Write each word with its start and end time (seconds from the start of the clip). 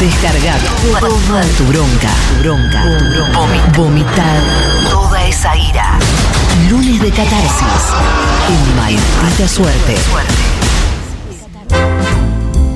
Descarga 0.00 0.54
toda 0.82 1.00
tu 1.00 1.16
bronca, 1.26 1.46
tu 1.58 1.64
bronca, 1.66 2.08
tu 2.28 2.42
bronca. 2.42 3.38
Vomita. 3.38 3.72
Vomitar 3.76 4.42
toda 4.90 5.24
esa 5.26 5.54
ira. 5.56 5.98
Lunes 6.70 7.00
de 7.02 7.10
catarsis. 7.10 7.84
En 8.48 8.76
maldita 8.76 9.46
suerte. 9.48 9.96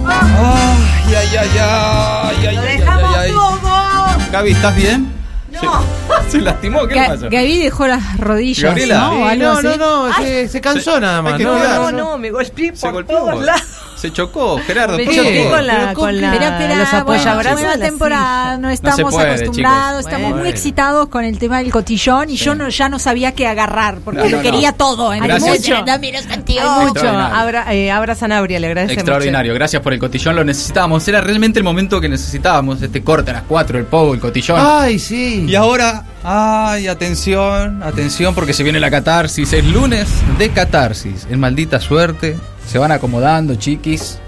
Ay, 0.06 1.14
ay, 1.16 1.36
ay, 1.36 1.50
ay, 1.58 2.46
ay, 2.46 2.56
ay, 2.56 3.32
Lo 3.32 3.48
ay. 3.56 4.20
Gaby, 4.30 4.50
¿estás 4.52 4.76
bien? 4.76 5.12
No. 5.50 5.82
¿Se, 6.24 6.30
se 6.32 6.40
lastimó? 6.40 6.86
¿Qué 6.86 6.94
le 6.94 7.06
pasó? 7.08 7.22
Gaby 7.30 7.58
dejó 7.58 7.86
las 7.86 8.18
rodillas, 8.18 8.64
Gabriela. 8.64 8.98
¿no? 8.98 9.10
Sí, 9.12 9.16
O 9.22 9.26
algo 9.28 9.44
no, 9.44 9.52
así. 9.52 9.66
no, 9.78 10.08
no, 10.08 10.14
se, 10.16 10.48
se 10.48 10.60
cansó 10.60 10.94
Se- 10.94 11.00
nada 11.00 11.22
más. 11.22 11.40
no, 11.40 11.52
cuidar. 11.52 11.76
No, 11.80 11.90
no, 11.92 11.98
no, 12.10 12.18
me 12.18 12.30
golpeé 12.30 12.74
Se 12.74 12.80
por 12.82 12.92
golpeó. 12.92 13.18
todos 13.18 13.44
lados. 13.44 13.62
Se 14.04 14.12
chocó, 14.12 14.58
Gerardo. 14.66 14.98
Me 14.98 15.04
¿por 15.06 15.14
choqué 15.14 15.32
qué? 15.32 15.48
con 15.48 15.66
la, 15.66 15.74
Pero 15.78 15.94
con 15.94 16.20
la, 16.20 16.32
Espera, 16.34 16.48
espera, 16.58 16.76
los 16.78 16.92
apoyabrazos. 16.92 17.52
bueno, 17.60 17.68
nueva 17.74 17.86
temporada, 17.88 18.56
no 18.58 18.68
estamos 18.68 19.14
puede, 19.14 19.30
acostumbrados, 19.30 20.00
chicos. 20.00 20.04
estamos 20.06 20.28
muy 20.30 20.38
Bueno. 20.40 20.50
excitados 20.50 21.08
con 21.08 21.24
el 21.24 21.38
tema 21.38 21.58
del 21.62 21.70
cotillón 21.72 22.28
y 22.28 22.36
yo 22.36 22.54
no, 22.54 22.68
ya 22.68 22.90
no 22.90 22.98
sabía 22.98 23.32
qué 23.32 23.46
agarrar, 23.46 24.00
porque 24.04 24.20
No, 24.20 24.28
no, 24.28 24.36
lo 24.36 24.42
quería 24.42 24.72
no. 24.72 24.76
todo. 24.76 25.10
Hay 25.10 25.20
Gracias. 25.20 25.58
mucho, 25.58 25.76
hay 25.76 26.84
mucho. 26.86 27.08
Abra, 27.08 27.72
eh, 27.74 27.90
Abra 27.90 28.14
Sanabria, 28.14 28.60
le 28.60 28.66
agradecemos. 28.66 28.98
Extraordinario, 29.02 29.54
gracias 29.54 29.80
por 29.80 29.94
el 29.94 29.98
cotillón, 29.98 30.36
lo 30.36 30.44
necesitábamos. 30.44 31.08
Era 31.08 31.22
realmente 31.22 31.58
el 31.58 31.64
momento 31.64 31.98
que 32.00 32.10
necesitábamos, 32.10 32.82
este 32.82 33.02
corte 33.02 33.30
a 33.30 33.34
las 33.34 33.42
4, 33.48 33.78
el 33.78 33.86
pogo, 33.86 34.12
el 34.12 34.20
cotillón. 34.20 34.58
Ay, 34.62 34.98
sí. 34.98 35.46
Y 35.48 35.54
ahora, 35.54 36.04
ay, 36.22 36.88
atención, 36.88 37.82
atención, 37.82 38.34
porque 38.34 38.52
se 38.52 38.62
viene 38.62 38.80
la 38.80 38.90
catarsis. 38.90 39.50
Es 39.54 39.64
lunes 39.64 40.08
de 40.38 40.50
catarsis. 40.50 41.26
En 41.30 41.40
maldita 41.40 41.80
suerte. 41.80 42.36
Se 42.66 42.78
van 42.78 42.92
acomodando, 42.92 43.54
chiquis. 43.56 44.18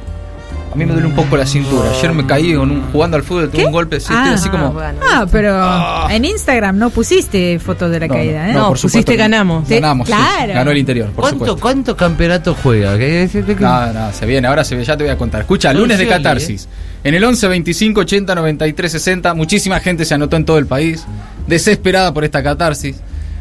A 0.73 0.77
mí 0.79 0.85
me 0.85 0.93
duele 0.93 1.07
un 1.09 1.15
poco 1.15 1.39
la 1.39 1.47
cintura. 1.47 1.89
Ayer 1.91 2.13
me 2.13 2.27
caí 2.27 2.55
con 2.55 2.71
un- 2.71 2.83
jugando 2.93 3.17
al 3.17 3.23
fútbol, 3.23 3.49
tuve 3.51 3.65
un 3.65 3.73
golpe. 3.73 3.99
Sí, 3.99 4.13
estoy 4.13 4.29
Ah, 4.31 4.35
así 4.35 4.51
como. 4.51 4.73
bueno. 4.73 4.99
Ah, 5.11 5.25
pero 5.33 5.55
Ah. 5.59 6.09
en 6.11 6.27
Instagram 6.27 6.77
no 6.77 6.91
pusiste 6.91 7.59
fotos 7.59 7.91
de 7.91 7.99
la 8.01 8.09
No, 8.09 8.15
caída, 8.15 8.51
¿eh? 8.51 8.53
no, 8.53 8.59
No, 8.61 8.69
por 8.69 8.79
supuesto 8.79 8.99
pusiste 8.99 9.13
no. 9.13 9.19
ganamos. 9.19 9.67
Ganamos, 9.69 10.07
sí. 10.07 10.13
Claro. 10.13 10.53
Ganó 10.53 10.71
el 10.73 10.77
interior, 10.79 11.07
por 11.13 11.23
¿Cuánto, 11.23 11.39
supuesto. 11.47 11.61
¿Cuánto 11.63 11.97
campeonato 11.97 12.55
juega? 12.63 12.99
¿Qué 12.99 13.27
No, 13.59 13.93
no, 13.95 14.13
se 14.13 14.27
viene, 14.27 14.49
ahora 14.49 14.65
se 14.65 14.77
ve, 14.77 14.85
ya 14.85 14.97
te 14.99 15.05
voy 15.05 15.13
a 15.13 15.17
contar. 15.17 15.41
Escucha, 15.43 15.73
No, 15.73 15.81
lunes 15.81 15.97
de 15.99 16.07
catarsis. 16.09 16.69
En 17.03 17.15
el 17.15 17.25
11 17.25 17.49
25 17.49 18.01
80 18.01 18.35
93 18.35 18.93
60, 18.93 19.33
muchísima 19.33 19.81
gente 19.81 20.05
se 20.05 20.13
anotó 20.13 20.37
en 20.37 20.45
todo 20.45 20.59
el 20.59 20.67
país, 20.67 21.07
desesperada 21.47 22.13
por 22.13 22.23
esta 22.25 22.43
catarsis, 22.43 22.97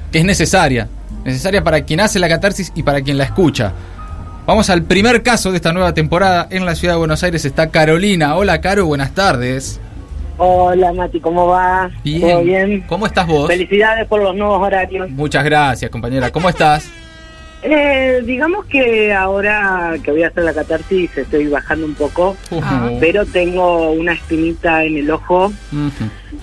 que 0.10 0.20
es 0.20 0.26
necesaria. 0.26 0.88
Necesaria 1.26 1.62
para 1.64 1.82
quien 1.82 2.00
hace 2.00 2.18
la 2.20 2.30
catarsis 2.30 2.72
y 2.76 2.84
para 2.84 3.02
quien 3.02 3.18
la 3.18 3.26
escucha. 3.26 3.74
Vamos 4.46 4.70
al 4.70 4.84
primer 4.84 5.24
caso 5.24 5.50
de 5.50 5.58
esta 5.58 5.74
nueva 5.74 5.96
temporada. 5.96 6.48
En 6.52 6.66
la 6.66 6.76
ciudad 6.76 6.94
de 6.94 7.00
Buenos 7.00 7.24
Aires 7.24 7.46
está 7.46 7.72
Carolina. 7.72 8.36
Hola, 8.36 8.62
Caro, 8.62 8.86
buenas 8.86 9.12
tardes. 9.16 9.82
Hola 10.38 10.94
Mati, 10.94 11.20
¿cómo 11.20 11.48
va? 11.48 11.90
¿Todo 12.04 12.44
bien? 12.44 12.82
¿Cómo 12.88 13.08
estás 13.08 13.26
vos? 13.26 13.48
Felicidades 13.48 14.06
por 14.08 14.22
los 14.22 14.36
nuevos 14.36 14.62
horarios. 14.62 15.10
Muchas 15.10 15.44
gracias, 15.44 15.90
compañera. 15.90 16.30
¿Cómo 16.30 16.50
estás? 16.50 16.88
Eh, 17.68 18.22
digamos 18.26 18.66
que 18.66 19.12
ahora 19.12 19.96
que 20.04 20.12
voy 20.12 20.22
a 20.22 20.28
hacer 20.28 20.44
la 20.44 20.54
catarsis 20.54 21.10
estoy 21.18 21.48
bajando 21.48 21.86
un 21.88 21.96
poco, 21.96 22.38
Ah. 22.62 22.90
Pero 23.00 23.26
tengo 23.26 23.92
una 23.92 24.14
espinita 24.14 24.84
en 24.84 24.98
el 24.98 25.10
ojo 25.10 25.48
ujú. 25.72 25.92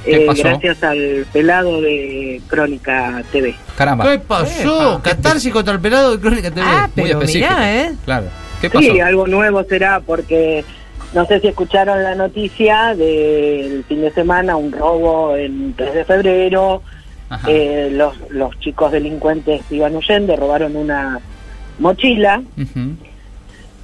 ¿Qué 0.04 0.24
eh, 0.24 0.26
pasó? 0.26 0.42
gracias 0.42 0.82
al 0.82 1.24
pelado 1.32 1.80
de 1.80 2.40
Crónica 2.48 3.22
TV. 3.30 3.54
Caramba. 3.76 4.04
¿Qué 4.10 4.18
pasó? 4.18 4.94
Epa, 4.94 5.02
Catarsis 5.02 5.52
contra 5.52 5.74
el 5.74 5.80
pelado 5.80 6.12
de 6.16 6.20
Crónica 6.20 6.50
TV. 6.50 6.66
Ah, 6.66 6.90
Muy 6.96 7.06
pero 7.06 7.18
específico. 7.20 7.50
mirá, 7.54 7.74
¿eh? 7.82 7.92
Claro. 8.04 8.26
¿Qué 8.60 8.68
pasó? 8.70 8.80
Sí, 8.92 9.00
algo 9.00 9.26
nuevo 9.28 9.62
será 9.64 10.00
porque 10.00 10.64
no 11.14 11.24
sé 11.26 11.40
si 11.40 11.48
escucharon 11.48 12.02
la 12.02 12.14
noticia 12.16 12.94
del 12.96 13.84
fin 13.88 14.00
de 14.00 14.10
semana, 14.12 14.56
un 14.56 14.72
robo 14.72 15.36
en 15.36 15.72
3 15.74 15.94
de 15.94 16.04
febrero. 16.04 16.82
Eh, 17.46 17.90
los, 17.92 18.14
los 18.30 18.58
chicos 18.60 18.92
delincuentes 18.92 19.62
iban 19.70 19.96
huyendo, 19.96 20.36
robaron 20.36 20.76
una 20.76 21.20
mochila 21.78 22.42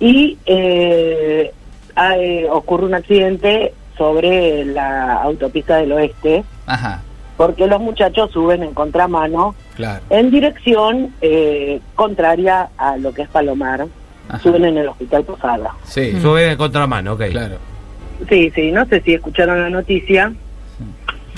y 0.01 0.37
eh, 0.47 1.53
ah, 1.97 2.17
eh, 2.17 2.47
ocurre 2.51 2.85
un 2.87 2.95
accidente 2.95 3.73
sobre 3.97 4.65
la 4.65 5.15
autopista 5.23 5.79
del 5.79 5.93
oeste 5.93 6.45
Ajá, 6.67 7.03
porque 7.37 7.67
los 7.67 7.81
muchachos 7.81 8.31
suben 8.31 8.63
en 8.63 8.75
contramano 8.75 9.55
claro. 9.75 10.03
en 10.11 10.31
dirección 10.31 11.15
eh, 11.21 11.81
contraria 11.95 12.69
a 12.77 12.97
lo 12.97 13.13
que 13.13 13.23
es 13.23 13.29
Palomar, 13.29 13.87
Ajá. 14.29 14.39
suben 14.41 14.65
en 14.67 14.79
el 14.79 14.89
hospital 14.89 15.25
Posada. 15.25 15.75
Sí, 15.85 16.21
Sube 16.21 16.43
de 16.43 16.57
contramano, 16.57 17.15
ok. 17.15 17.23
claro. 17.31 17.57
Sí, 18.29 18.51
sí, 18.55 18.73
no 18.73 18.85
sé 18.87 19.01
si 19.01 19.15
escucharon 19.15 19.63
la 19.63 19.71
noticia. 19.71 20.33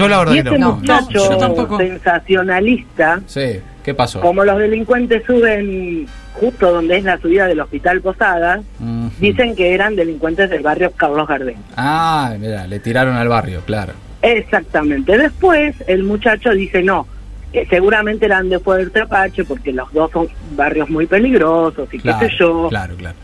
Yo 0.01 0.09
la 0.09 0.19
verdad 0.19 0.33
Y 0.33 0.43
que 0.43 0.49
este 0.49 0.59
no. 0.59 0.81
No, 0.83 1.11
yo 1.11 1.31
muchacho 1.31 1.77
sensacionalista 1.79 3.21
Sí, 3.27 3.61
¿qué 3.85 3.95
pasó? 3.95 4.21
Como 4.21 4.45
los 4.45 4.59
delincuentes 4.59 5.23
suben 5.27 6.07
justo 6.35 6.73
donde 6.73 6.97
es 6.97 7.05
la 7.05 7.19
subida 7.19 7.47
del 7.47 7.61
Hospital 7.61 8.01
Posada, 8.01 8.63
Ujú. 8.81 9.11
dicen 9.19 9.55
que 9.55 9.75
eran 9.75 9.95
delincuentes 9.97 10.49
del 10.49 10.63
barrio 10.63 10.91
Carlos 10.97 11.29
Gardel. 11.29 11.57
Ah, 11.77 12.35
mira, 12.39 12.67
le 12.67 12.79
tiraron 12.81 13.17
al 13.17 13.29
barrio, 13.29 13.61
claro. 13.67 13.93
Exactamente. 14.23 15.19
Después 15.19 15.75
el 15.87 16.05
muchacho 16.05 16.51
dice 16.53 16.83
no, 16.83 17.07
que 17.53 17.67
seguramente 17.67 18.27
eran 18.27 18.49
de 18.49 18.59
Fuerte 18.59 19.01
Apache 19.01 19.45
porque 19.45 19.73
los 19.73 19.93
dos 19.93 20.11
son 20.13 20.29
barrios 20.53 20.89
muy 20.89 21.07
peligrosos 21.07 21.93
y 21.93 21.99
Claro, 21.99 22.19
qué 22.21 22.29
sé 22.29 22.35
yo. 22.39 22.69
claro, 22.71 22.95
claro. 22.97 23.17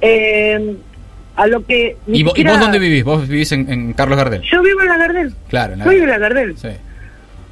Eh, 0.00 0.76
a 1.38 1.46
lo 1.46 1.64
que... 1.64 1.96
¿Y, 2.06 2.22
vo- 2.22 2.26
y 2.26 2.28
siquiera- 2.28 2.50
vos 2.52 2.60
dónde 2.60 2.78
vivís? 2.78 3.04
¿Vos 3.04 3.26
vivís 3.28 3.52
en, 3.52 3.70
en 3.72 3.92
Carlos 3.94 4.18
Gardel? 4.18 4.42
Yo 4.42 4.62
vivo 4.62 4.80
en 4.82 4.88
la 4.88 4.96
Gardel. 4.98 5.32
Claro, 5.48 5.72
en 5.74 5.78
la 5.78 5.84
Soy 5.86 5.94
de 6.00 6.06
Gardel. 6.06 6.20
la 6.20 6.28
Gardel. 6.28 6.56
Sí. 6.58 6.68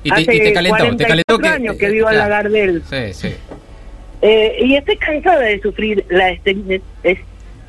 Y 0.04 0.08
te, 0.10 0.14
Hace 0.14 0.34
y 0.36 0.38
te 0.40 0.52
calentó, 0.52 0.76
te 0.76 1.04
44 1.04 1.08
calentó 1.08 1.38
que... 1.38 1.48
años 1.48 1.76
que 1.76 1.90
vivo 1.90 2.08
en 2.10 2.18
la 2.18 2.26
claro. 2.26 2.42
Gardel. 2.44 2.82
Sí, 2.88 3.12
sí. 3.14 3.34
Eh, 4.22 4.56
y 4.64 4.74
estoy 4.76 4.96
cansada 4.96 5.40
de 5.40 5.60
sufrir 5.60 6.04
la 6.10 6.30
estigma- 6.30 6.80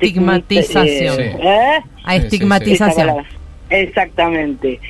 Estigmatización. 0.00 1.16
Sí. 1.16 1.22
¿Eh? 1.22 1.80
A 2.04 2.16
estigmatización. 2.16 3.24
Exactamente. 3.70 4.80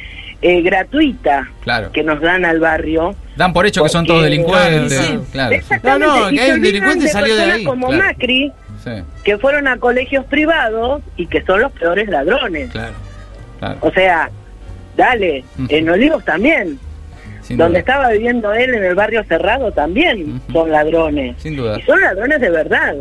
Eh, 0.40 0.62
gratuita 0.62 1.50
Claro. 1.62 1.90
que 1.90 2.02
nos 2.04 2.20
dan 2.20 2.44
al 2.44 2.60
barrio. 2.60 3.14
Dan 3.36 3.52
por 3.52 3.66
hecho 3.66 3.82
que 3.82 3.88
son 3.88 4.06
todos 4.06 4.22
delincuentes. 4.22 4.92
Sí. 4.92 5.18
Claro. 5.32 5.54
Exactamente. 5.54 6.06
No, 6.06 6.20
no, 6.20 6.30
y 6.30 6.36
que 6.36 6.36
se 6.38 6.42
hay 6.44 6.48
un 6.50 6.54
olvidan 6.58 6.62
delincuente 6.72 7.04
de 7.06 7.10
salió 7.10 7.36
de 7.36 7.42
ahí, 7.42 7.64
Como 7.64 7.88
claro. 7.88 8.04
Macri, 8.04 8.52
Sí, 8.97 9.03
que 9.25 9.38
fueron 9.38 9.69
a 9.69 9.76
colegios 9.78 10.25
privados 10.26 11.03
y 11.16 11.26
que 11.26 11.43
son 11.44 11.60
los 11.60 11.72
peores 11.72 12.09
ladrones. 12.09 12.71
claro. 12.71 12.94
claro. 13.59 13.78
O 13.81 13.91
sea, 13.93 14.31
dale, 14.97 15.44
en 15.69 15.88
Olivos 15.91 16.25
también. 16.25 16.78
Sin 17.43 17.56
Donde 17.56 17.81
duda. 17.81 17.81
estaba 17.81 18.09
viviendo 18.10 18.53
él 18.53 18.75
en 18.75 18.84
el 18.84 18.94
barrio 18.94 19.25
cerrado 19.25 19.72
también 19.72 20.41
son 20.53 20.71
ladrones. 20.71 21.34
Sin 21.38 21.56
duda. 21.56 21.78
Y 21.78 21.82
son 21.82 21.99
ladrones 22.00 22.41
de 22.41 22.50
verdad, 22.50 22.94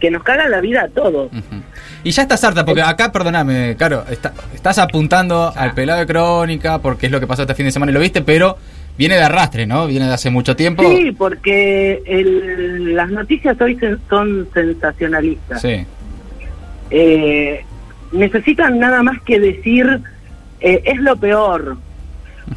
que 0.00 0.10
nos 0.10 0.22
cagan 0.24 0.50
la 0.50 0.60
vida 0.60 0.82
a 0.82 0.88
todos. 0.88 1.30
Y 2.02 2.10
ya 2.10 2.22
estás 2.22 2.42
harta, 2.42 2.64
porque 2.64 2.82
acá, 2.82 3.12
perdóname, 3.12 3.76
Caro, 3.78 4.04
está- 4.10 4.32
estás 4.52 4.78
apuntando 4.78 5.52
al 5.54 5.74
pelado 5.74 6.00
de 6.00 6.06
crónica, 6.06 6.78
porque 6.80 7.06
es 7.06 7.12
lo 7.12 7.20
que 7.20 7.26
pasó 7.28 7.42
este 7.42 7.54
fin 7.54 7.66
de 7.66 7.72
semana 7.72 7.92
y 7.92 7.94
lo 7.94 8.00
viste, 8.00 8.20
pero 8.20 8.58
viene 8.96 9.16
de 9.16 9.22
arrastre, 9.22 9.66
¿no? 9.66 9.86
Viene 9.86 10.06
de 10.06 10.14
hace 10.14 10.30
mucho 10.30 10.54
tiempo. 10.56 10.82
Sí, 10.88 11.12
porque 11.12 12.02
el- 12.06 12.94
las 12.94 13.10
noticias 13.10 13.60
hoy 13.60 13.76
sen- 13.76 13.98
son 14.08 14.48
sensacionalistas. 14.54 15.60
Sí. 15.62 15.84
Eh, 16.90 17.64
necesitan 18.12 18.78
nada 18.78 19.02
más 19.02 19.20
que 19.22 19.40
decir 19.40 20.00
eh, 20.60 20.82
es 20.84 20.98
lo 21.00 21.16
peor, 21.16 21.76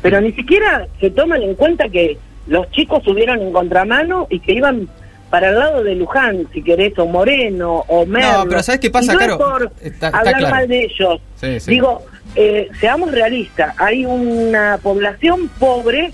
pero 0.02 0.22
ni 0.22 0.32
siquiera 0.34 0.88
se 1.02 1.10
toman 1.10 1.42
en 1.42 1.56
cuenta 1.56 1.90
que 1.90 2.18
los 2.48 2.70
chicos 2.72 3.04
subieron 3.04 3.42
en 3.42 3.52
contramano 3.52 4.28
y 4.30 4.40
que 4.40 4.54
iban 4.54 4.88
para 5.30 5.50
el 5.50 5.60
lado 5.60 5.84
de 5.84 5.96
Luján, 5.96 6.48
si 6.54 6.62
querés, 6.64 6.98
o 7.00 7.06
Moreno, 7.06 7.84
o 7.88 8.06
Merlo. 8.06 8.46
pero 8.48 8.64
¿sabés 8.64 8.80
qué 8.80 8.90
pasa, 8.90 9.12
Y 9.12 9.16
no 9.16 9.20
Caro? 9.20 9.34
es 9.34 9.38
por 9.40 9.72
Está- 9.82 10.08
está 10.08 10.20
hablar 10.20 10.38
claro. 10.38 10.56
mal 10.56 10.68
de 10.70 10.84
ellos. 10.86 11.22
Sí, 11.36 11.60
sí. 11.60 11.72
Digo, 11.72 12.06
eh, 12.36 12.70
seamos 12.80 13.12
realistas, 13.12 13.76
hay 13.78 14.06
una 14.06 14.80
población 14.82 15.50
pobre 15.60 16.12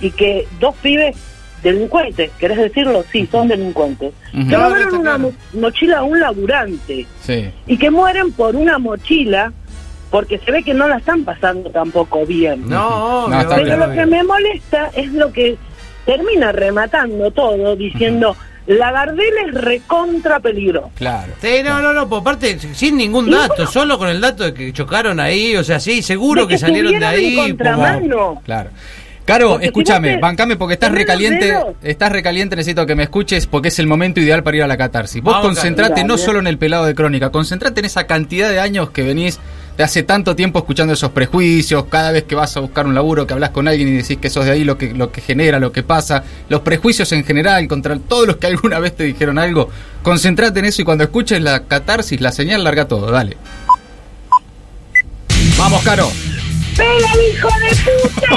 y 0.00 0.10
que 0.10 0.46
dos 0.60 0.74
pibes 0.82 1.16
delincuentes, 1.62 2.30
¿querés 2.38 2.58
decirlo? 2.58 3.04
Sí, 3.10 3.26
son 3.30 3.48
delincuentes. 3.48 4.12
Ujú. 4.32 4.46
Que 4.46 4.52
No, 4.56 4.64
robaron 4.64 4.88
una 4.94 5.02
claro. 5.02 5.18
mo- 5.18 5.32
mochila 5.60 5.98
a 5.98 6.02
un 6.04 6.20
laburante 6.20 7.06
Sí. 7.22 7.50
y 7.66 7.76
que 7.78 7.90
mueren 7.90 8.32
por 8.32 8.54
una 8.56 8.78
mochila 8.78 9.52
porque 10.10 10.38
se 10.38 10.52
ve 10.52 10.62
que 10.62 10.74
no 10.74 10.86
la 10.86 10.98
están 10.98 11.24
pasando 11.24 11.68
tampoco 11.70 12.24
bien. 12.24 12.68
No, 12.68 13.26
No, 13.28 13.40
está 13.40 13.56
Pero 13.56 13.76
lo 13.78 13.92
que 13.92 14.06
me 14.06 14.22
molesta 14.22 14.90
es 14.94 15.12
lo 15.12 15.32
que 15.32 15.56
termina 16.04 16.52
rematando 16.52 17.30
todo 17.32 17.74
diciendo 17.74 18.36
la 18.68 18.90
Gardel 18.92 19.32
es 19.48 19.54
recontra 19.54 20.40
peligro. 20.40 20.90
Claro. 20.96 21.32
Sí, 21.40 21.58
no, 21.64 21.80
no, 21.80 21.92
no, 21.92 22.08
por 22.08 22.22
parte, 22.24 22.58
sin 22.74 22.96
ningún 22.96 23.30
dato, 23.30 23.54
bueno. 23.56 23.70
solo 23.70 23.98
con 23.98 24.08
el 24.08 24.20
dato 24.20 24.42
de 24.44 24.54
que 24.54 24.72
chocaron 24.72 25.20
ahí, 25.20 25.56
o 25.56 25.62
sea, 25.64 25.78
sí, 25.80 26.02
seguro 26.02 26.42
De 26.42 26.48
que, 26.48 26.54
que 26.54 26.58
salieron 26.58 26.92
de 26.92 26.98
subieron 26.98 27.14
en 27.24 27.24
ahí. 27.40 27.48
contramano. 27.48 28.42
Claro. 28.44 28.70
Caro, 29.26 29.50
Porque 29.50 29.66
escúchame, 29.66 30.18
bancame 30.18 30.56
porque 30.56 30.74
estás 30.74 30.92
recaliente, 30.92 31.52
estás 31.82 32.12
recaliente, 32.12 32.54
necesito 32.54 32.86
que 32.86 32.94
me 32.94 33.02
escuches 33.02 33.48
porque 33.48 33.68
es 33.68 33.78
el 33.80 33.88
momento 33.88 34.20
ideal 34.20 34.44
para 34.44 34.56
ir 34.56 34.62
a 34.62 34.68
la 34.68 34.76
catarsis. 34.76 35.20
Vos 35.20 35.34
Vamos, 35.34 35.48
concentrate 35.48 35.94
Caro. 35.96 36.06
no 36.06 36.16
solo 36.16 36.38
en 36.38 36.46
el 36.46 36.58
pelado 36.58 36.84
de 36.84 36.94
crónica, 36.94 37.30
concentrate 37.30 37.80
en 37.80 37.86
esa 37.86 38.06
cantidad 38.06 38.48
de 38.48 38.60
años 38.60 38.90
que 38.90 39.02
venís 39.02 39.40
de 39.76 39.82
hace 39.82 40.04
tanto 40.04 40.36
tiempo 40.36 40.60
escuchando 40.60 40.94
esos 40.94 41.10
prejuicios, 41.10 41.86
cada 41.86 42.12
vez 42.12 42.22
que 42.22 42.36
vas 42.36 42.56
a 42.56 42.60
buscar 42.60 42.86
un 42.86 42.94
laburo, 42.94 43.26
que 43.26 43.34
hablas 43.34 43.50
con 43.50 43.66
alguien 43.66 43.88
y 43.88 43.92
decís 43.96 44.16
que 44.18 44.30
sos 44.30 44.44
de 44.44 44.52
ahí, 44.52 44.62
lo 44.62 44.78
que, 44.78 44.94
lo 44.94 45.10
que 45.10 45.20
genera, 45.20 45.58
lo 45.58 45.72
que 45.72 45.82
pasa, 45.82 46.22
los 46.48 46.60
prejuicios 46.60 47.10
en 47.10 47.24
general 47.24 47.66
contra 47.66 47.98
todos 47.98 48.28
los 48.28 48.36
que 48.36 48.46
alguna 48.46 48.78
vez 48.78 48.94
te 48.94 49.02
dijeron 49.02 49.38
algo, 49.38 49.68
concentrate 50.04 50.60
en 50.60 50.66
eso 50.66 50.82
y 50.82 50.84
cuando 50.84 51.02
escuches 51.02 51.42
la 51.42 51.64
catarsis, 51.64 52.20
la 52.20 52.30
señal, 52.30 52.62
larga 52.62 52.86
todo, 52.86 53.10
dale. 53.10 53.36
Vamos, 55.58 55.82
Caro. 55.82 56.08
¡Pega 56.76 57.12
el 57.14 57.34
hijo 57.34 57.48
de 57.60 57.70
puta! 57.84 58.30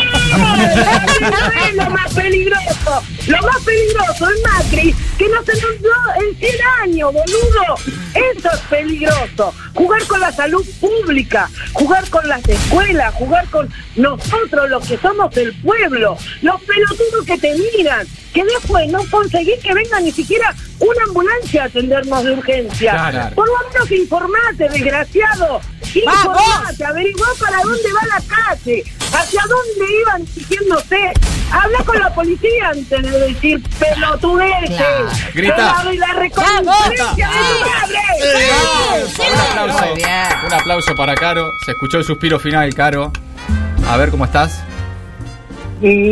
Es 1.67 1.75
lo 1.75 1.89
más 1.89 2.13
peligroso. 2.13 3.03
Lo 3.27 3.41
más 3.41 3.63
peligroso 3.63 4.29
es 4.29 4.41
Macri, 4.43 4.95
que 5.17 5.27
nos 5.29 5.47
anunció 5.47 5.91
en 6.21 6.35
100 6.37 6.51
años, 6.81 7.13
boludo. 7.13 7.75
Eso 8.13 8.49
es 8.51 8.59
peligroso. 8.69 9.53
Jugar 9.73 10.03
con 10.05 10.19
la 10.19 10.31
salud 10.31 10.65
pública, 10.79 11.49
jugar 11.73 12.09
con 12.09 12.27
las 12.27 12.47
escuelas, 12.47 13.13
jugar 13.13 13.47
con 13.49 13.69
nosotros, 13.95 14.69
los 14.69 14.87
que 14.87 14.97
somos 14.97 15.35
el 15.37 15.53
pueblo, 15.61 16.17
los 16.41 16.61
pelotudos 16.61 17.25
que 17.25 17.37
te 17.37 17.53
miran, 17.55 18.07
que 18.33 18.43
después 18.43 18.89
no 18.89 19.03
conseguís 19.09 19.59
que 19.61 19.73
venga 19.73 19.99
ni 19.99 20.11
siquiera 20.11 20.55
una 20.79 21.03
ambulancia 21.03 21.63
a 21.63 21.65
atendernos 21.65 22.23
de 22.23 22.31
urgencia. 22.31 22.91
Claro. 22.91 23.35
Por 23.35 23.47
lo 23.47 23.69
menos 23.69 23.91
informate, 23.91 24.69
desgraciado. 24.69 25.61
Informate, 25.93 26.85
averiguá 26.85 27.27
para 27.39 27.61
dónde 27.61 27.93
va 27.93 28.05
la 28.07 28.28
calle, 28.29 28.83
hacia 29.13 29.41
dónde 29.41 29.93
iban 30.01 30.25
diciéndose. 30.25 31.11
Habla 31.51 31.79
con 31.83 31.99
la 31.99 32.13
policía 32.13 32.69
antes 32.71 33.01
de 33.01 33.19
decir 33.19 33.63
pelotudeces. 33.79 34.77
Claro. 34.77 35.09
Grita. 35.33 35.85
Y 35.91 35.97
la 35.97 36.13
reconferencia. 36.13 37.31
Un 39.19 39.39
aplauso, 39.39 39.95
bien. 39.95 40.27
un 40.45 40.53
aplauso 40.53 40.95
para 40.95 41.15
Caro. 41.15 41.51
Se 41.65 41.71
escuchó 41.71 41.97
el 41.97 42.03
suspiro 42.03 42.39
final, 42.39 42.73
Caro. 42.73 43.11
A 43.87 43.97
ver 43.97 44.11
cómo 44.11 44.25
estás. 44.25 44.63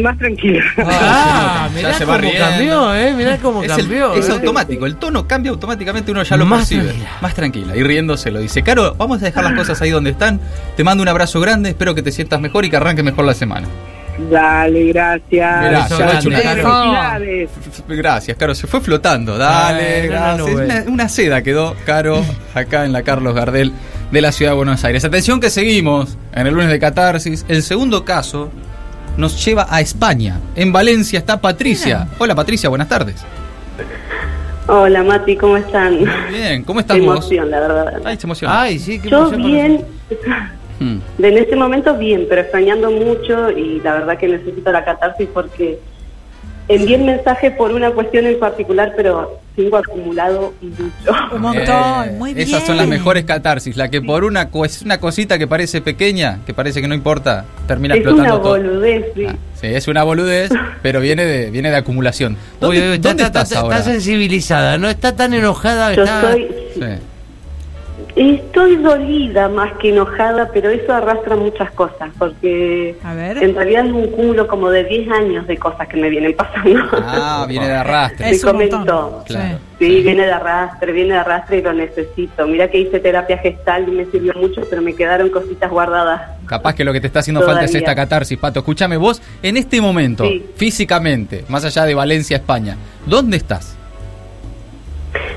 Más 0.02 0.18
tranquila. 0.18 0.64
Ah, 0.78 1.68
Ya 1.70 1.76
mirá 1.76 1.94
se 1.94 2.06
va 2.06 2.18
cómo 2.18 2.30
cambió, 2.38 2.96
¿eh? 2.96 3.14
Mirá 3.14 3.38
cómo 3.38 3.64
Es, 3.64 3.72
el- 3.72 3.78
cambió. 3.78 4.14
es 4.14 4.30
¿eh? 4.30 4.32
automático, 4.32 4.86
el 4.86 4.96
tono 4.96 5.28
cambia 5.28 5.52
automáticamente, 5.52 6.12
uno 6.12 6.24
ya 6.24 6.38
lo 6.38 6.46
Más 6.46 6.60
percibe. 6.60 6.84
tranquila. 6.86 7.10
Más 7.22 7.34
tranquila. 7.34 7.76
Y 7.78 7.84
riéndose 7.84 8.32
lo 8.32 8.40
dice. 8.40 8.62
Caro, 8.64 8.96
vamos 8.98 9.22
a 9.22 9.26
dejar 9.26 9.44
las 9.44 9.54
cosas 9.54 9.82
ahí 9.82 9.90
donde 9.92 10.12
están. 10.12 10.40
Te 10.76 10.84
mando 10.84 11.02
un 11.04 11.10
abrazo 11.10 11.40
grande, 11.42 11.70
espero 11.70 11.94
que 11.96 12.02
te 12.02 12.12
sientas 12.12 12.40
mejor 12.40 12.66
y 12.66 12.70
que 12.70 12.78
arranque 12.78 13.04
mejor 13.04 13.26
la 13.26 13.34
semana. 13.34 13.68
Dale, 14.32 14.86
gracias. 14.86 16.24
Felicidades. 16.24 17.50
Gracias, 17.88 18.38
Caro, 18.38 18.56
se 18.56 18.68
fue 18.68 18.82
flotando. 18.82 19.38
Dale, 19.38 20.08
gracias. 20.08 20.88
una 20.88 21.08
seda 21.10 21.42
quedó, 21.44 21.76
Caro, 21.86 22.24
acá 22.56 22.86
en 22.86 22.94
la 22.94 23.04
Carlos 23.04 23.36
Gardel 23.36 23.72
de 24.12 24.22
la 24.22 24.32
ciudad 24.32 24.52
de 24.54 24.58
Buenos 24.58 24.84
Aires. 24.84 25.04
Atención 25.06 25.40
que 25.40 25.50
seguimos 25.50 26.18
en 26.34 26.48
el 26.48 26.54
lunes 26.54 26.70
de 26.70 26.80
Catarsis. 26.80 27.46
El 27.48 27.62
segundo 27.62 28.06
caso 28.06 28.50
nos 29.18 29.44
lleva 29.44 29.68
a 29.70 29.82
España. 29.82 30.40
En 30.56 30.72
Valencia 30.72 31.20
está 31.20 31.40
Patricia. 31.42 32.08
Hola 32.20 32.36
Patricia, 32.36 32.70
buenas 32.70 32.88
tardes. 32.88 33.24
Hola 34.68 35.04
Mati, 35.04 35.36
¿cómo 35.38 35.58
están? 35.58 35.98
Muy 36.00 36.08
bien, 36.32 36.64
¿cómo 36.64 36.80
estás 36.82 36.98
Qué 36.98 37.04
vos? 37.06 37.16
emoción, 37.18 37.50
la 37.52 37.60
verdad. 37.62 38.02
Ay, 38.04 38.18
se 38.18 38.28
emociona. 38.28 38.62
Ay, 38.62 38.80
sí, 38.80 39.00
qué 39.00 39.10
Yo 39.10 39.20
emoción 39.28 39.44
bien, 39.44 39.86
Hmm. 40.80 41.00
de 41.18 41.30
en 41.30 41.38
este 41.40 41.56
momento 41.56 41.96
bien, 41.98 42.28
pero 42.30 42.42
extrañando 42.42 42.92
mucho 42.92 43.50
y 43.50 43.82
la 43.82 43.96
verdad 43.96 44.16
que 44.20 44.28
necesito 44.28 44.72
la 44.72 44.86
catarsis 44.86 45.28
porque 45.34 45.80
envié 46.70 46.96
el 46.98 47.04
mensaje 47.04 47.52
por 47.52 47.72
una 47.72 47.92
cuestión 47.92 48.26
en 48.26 48.38
particular, 48.40 48.94
pero 48.96 49.40
tengo 49.56 49.78
acumulado 49.78 50.54
mucho. 50.62 51.14
Un 51.36 51.42
montón, 51.42 51.66
Eh, 52.10 52.12
muy 52.18 52.34
bien. 52.34 52.48
Esas 52.48 52.66
son 52.66 52.78
las 52.78 52.88
mejores 52.88 53.24
catarsis, 53.26 53.76
la 53.78 53.90
que 53.90 54.02
por 54.02 54.24
una, 54.24 54.50
co- 54.50 54.66
una 54.84 55.00
cosita 55.00 55.38
que 55.40 55.48
parece 55.48 55.82
pequeña, 55.82 56.40
que 56.46 56.54
parece 56.54 56.82
que 56.82 56.88
no 56.88 56.94
importa, 56.96 57.46
termina 57.68 57.96
Es 57.96 58.02
una 58.02 58.10
explotando 58.12 58.42
todo. 58.42 58.58
boludez, 58.58 59.06
sí. 59.16 59.26
Ah, 59.28 59.36
sí, 59.60 59.68
es 59.68 59.88
una 59.88 60.04
boludez, 60.04 60.52
pero 60.82 61.00
viene 61.00 61.26
de, 61.26 61.50
viene 61.52 61.70
de 61.72 61.78
acumulación. 61.78 62.38
¿Dónde, 62.60 62.78
uy, 62.78 62.84
está- 62.96 63.10
dónde 63.10 63.24
está- 63.24 63.42
estás 63.42 63.52
está- 63.52 63.60
ahora? 63.62 63.78
Está 63.80 63.92
sensibilizada, 63.92 64.78
no 64.78 64.90
está 64.90 65.16
tan 65.16 65.34
enojada. 65.34 65.94
Yo 65.94 66.04
está... 66.04 66.22
soy, 66.34 66.48
Sí. 66.76 66.82
Estoy 68.18 68.78
dolida 68.78 69.48
más 69.50 69.74
que 69.78 69.90
enojada, 69.90 70.50
pero 70.54 70.70
eso 70.70 70.94
arrastra 70.94 71.36
muchas 71.36 71.72
cosas, 71.72 72.10
porque 72.18 72.96
A 73.04 73.14
ver. 73.14 73.38
en 73.44 73.54
realidad 73.56 73.86
es 73.86 73.92
un 73.92 74.08
cúmulo 74.12 74.48
como 74.48 74.70
de 74.70 74.84
10 74.84 75.10
años 75.12 75.48
de 75.48 75.58
cosas 75.58 75.88
que 75.88 75.98
me 75.98 76.10
vienen 76.10 76.36
pasando. 76.36 76.82
Ah, 76.94 77.46
viene 77.48 77.68
de 77.68 77.76
arrastre. 77.76 78.32
Te 78.32 78.42
comento. 78.42 79.24
Claro. 79.28 79.60
Sí, 79.80 80.02
viene 80.02 80.26
de 80.26 80.32
arrastre, 80.32 80.92
viene 80.92 81.14
de 81.14 81.20
arrastre 81.20 81.60
y 81.60 81.62
lo 81.62 81.72
necesito. 81.74 82.48
Mira 82.48 82.68
que 82.68 82.80
hice 82.80 83.00
terapia 83.00 83.38
gestal 83.38 83.88
y 83.88 83.92
me 83.92 84.06
sirvió 84.06 84.34
mucho, 84.34 84.62
pero 84.70 84.82
me 84.82 84.96
quedaron 84.96 85.30
cositas 85.30 85.70
guardadas. 85.70 86.22
Capaz 86.48 86.74
que 86.74 86.84
lo 86.84 86.94
que 86.94 87.00
te 87.02 87.08
está 87.08 87.20
haciendo 87.20 87.44
falta 87.44 87.66
es 87.66 87.76
esta 87.76 87.94
catarsis, 87.94 88.38
Pato. 88.40 88.60
Escúchame, 88.60 88.98
vos, 88.98 89.22
en 89.44 89.56
este 89.58 89.80
momento, 89.80 90.26
Sí. 90.26 90.44
físicamente, 90.56 91.46
más 91.50 91.64
allá 91.64 91.86
de 91.86 91.94
Valencia, 91.94 92.38
España, 92.38 92.76
¿dónde 93.06 93.38
estás? 93.38 93.77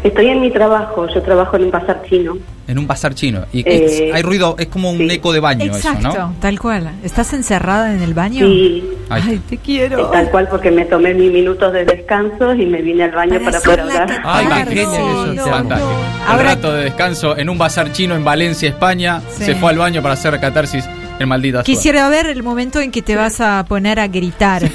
Estoy 0.02 0.28
en 0.28 0.40
mi 0.40 0.50
trabajo, 0.50 1.06
yo 1.14 1.20
trabajo 1.22 1.56
en 1.56 1.64
un 1.64 1.70
bazar 1.70 2.02
chino. 2.08 2.38
En 2.66 2.78
un 2.78 2.86
bazar 2.86 3.14
chino. 3.14 3.44
Y 3.52 3.62
Eh, 3.68 4.10
hay 4.14 4.22
ruido, 4.22 4.56
es 4.58 4.68
como 4.68 4.90
un 4.90 4.96
sí. 4.98 5.08
eco 5.10 5.32
de 5.32 5.40
baño 5.40 5.64
Exacto, 5.66 6.08
eso, 6.08 6.18
¿no? 6.28 6.34
tal 6.40 6.58
cual. 6.58 6.90
¿Estás 7.04 7.32
encerrada 7.34 7.92
en 7.92 8.00
el 8.02 8.14
baño? 8.14 8.46
Ahí 8.46 8.82
Ay, 9.10 9.34
está. 9.34 9.48
te 9.48 9.54
eh, 9.56 9.58
quiero. 9.62 10.06
tal 10.06 10.30
cual 10.30 10.48
porque 10.48 10.70
me 10.70 10.84
tomé 10.86 11.12
mis 11.12 11.30
minutos 11.30 11.72
de 11.72 11.84
descanso 11.84 12.54
y 12.54 12.64
me 12.64 12.80
vine 12.80 13.04
al 13.04 13.10
baño 13.10 13.38
para, 13.44 13.58
hacer 13.58 13.80
poder 13.80 13.94
la 13.94 14.02
hablar. 14.02 14.20
Ay, 14.24 14.64
qué 14.74 14.84
sos, 14.84 15.34
No, 15.34 15.44
Fantástico. 15.46 15.90
no. 15.90 15.98
Un 15.98 16.26
Ahora, 16.28 16.42
rato 16.54 16.72
de 16.72 16.84
descanso 16.84 17.36
en 17.36 17.50
un 17.50 17.58
bazar 17.58 17.92
chino 17.92 18.14
en 18.14 18.24
Valencia, 18.24 18.68
España. 18.70 19.20
Sí. 19.30 19.44
Se 19.44 19.54
fue 19.56 19.70
al 19.70 19.78
baño 19.78 20.00
para 20.00 20.14
hacer 20.14 20.38
catarsis 20.40 20.88
en 21.18 21.28
maldita 21.28 21.62
quisiera 21.62 22.08
ver 22.08 22.26
el 22.28 22.42
momento 22.42 22.80
en 22.80 22.90
que 22.90 23.02
te 23.02 23.14
vas 23.16 23.42
a 23.42 23.62
poner 23.68 24.00
a 24.00 24.08
gritar. 24.08 24.62
¿Qué? 24.62 24.72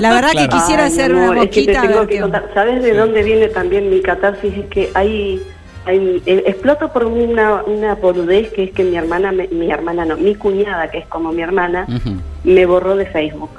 La 0.00 0.12
verdad 0.14 0.30
que 0.32 0.48
quisiera 0.48 0.84
Ay, 0.84 0.88
hacer 0.92 1.12
una 1.12 1.24
amor, 1.24 1.38
es 1.38 1.50
que 1.50 1.66
te 1.66 1.72
boquita, 1.78 2.06
que 2.06 2.20
contar. 2.20 2.50
¿Sabes 2.54 2.82
de 2.82 2.94
dónde 2.94 3.22
viene 3.22 3.48
también 3.48 3.90
mi 3.90 4.00
catarsis? 4.00 4.52
Es 4.56 4.66
que 4.66 4.90
hay, 4.94 5.42
hay 5.86 6.22
eh, 6.26 6.42
exploto 6.46 6.92
por 6.92 7.04
una, 7.06 7.62
una 7.64 7.94
boludez 7.94 8.50
que 8.52 8.64
es 8.64 8.72
que 8.72 8.84
mi 8.84 8.96
hermana, 8.96 9.32
me- 9.32 9.48
mi 9.48 9.70
hermana 9.70 10.04
no, 10.04 10.16
mi 10.16 10.34
cuñada, 10.34 10.90
que 10.90 10.98
es 10.98 11.06
como 11.06 11.32
mi 11.32 11.42
hermana, 11.42 11.86
me 12.44 12.66
borró 12.66 12.96
de 12.96 13.06
Facebook. 13.06 13.50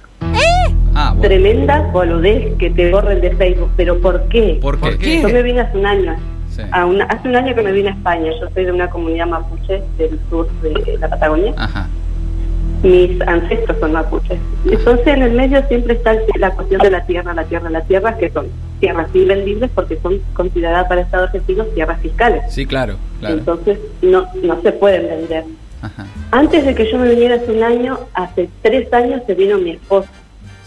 Ah, 0.95 1.09
bueno. 1.15 1.21
Tremenda 1.27 1.79
boludez 1.91 2.55
que 2.59 2.69
te 2.69 2.91
borren 2.91 3.19
de 3.21 3.31
Facebook. 3.35 3.69
¿Pero 3.75 4.00
por 4.00 4.27
qué? 4.29 4.59
¿Por 4.61 4.75
qué? 4.75 4.81
¿Por 4.81 4.97
qué? 5.00 5.21
Yo 5.21 5.29
me 5.29 5.41
vine 5.41 5.61
hace 5.61 5.77
un 5.77 5.85
año. 5.88 6.15
Sí. 6.55 6.61
A 6.71 6.85
una- 6.85 7.05
hace 7.05 7.27
un 7.27 7.35
año 7.35 7.55
que 7.55 7.63
me 7.63 7.71
vine 7.71 7.89
a 7.89 7.94
España. 7.94 8.29
Yo 8.39 8.47
soy 8.53 8.65
de 8.65 8.71
una 8.71 8.88
comunidad 8.89 9.25
mapuche 9.25 9.81
del 9.97 10.19
sur 10.29 10.47
de 10.61 10.97
la 11.00 11.07
Patagonia. 11.09 11.51
Ajá. 11.57 11.88
Mis 12.83 13.19
ancestros 13.22 13.79
son 13.79 13.93
mapuches. 13.93 14.39
Entonces 14.69 15.07
en 15.07 15.24
el 15.24 15.31
medio 15.31 15.65
siempre 15.67 15.93
está 15.93 16.15
la 16.38 16.51
cuestión 16.51 16.81
de 16.81 16.91
la 16.91 17.05
tierra, 17.05 17.34
la 17.34 17.46
tierra, 17.46 17.69
la 17.69 17.81
tierra, 17.81 18.17
que 18.17 18.29
son 18.29 18.48
tierras 18.79 19.07
sí 19.13 19.24
vendibles 19.24 19.72
porque 19.74 19.98
son 20.01 20.19
consideradas 20.34 20.88
para 20.88 21.01
el 21.01 21.05
Estado 21.05 21.24
argentino 21.24 21.63
tierras 21.67 22.01
fiscales. 22.01 22.43
Sí, 22.50 22.65
claro, 22.65 22.98
claro. 23.19 23.38
Entonces 23.38 23.79
no, 24.01 24.27
no 24.43 24.62
se 24.62 24.74
pueden 24.74 25.07
vender. 25.07 25.46
Ajá. 25.81 26.05
Antes 26.31 26.65
de 26.65 26.75
que 26.75 26.91
yo 26.91 26.98
me 26.98 27.10
viniera 27.10 27.36
hace 27.36 27.51
un 27.51 27.63
año, 27.63 28.00
hace 28.13 28.50
tres 28.62 28.91
años 28.93 29.22
se 29.25 29.34
vino 29.34 29.57
mi 29.57 29.72
esposo 29.72 30.10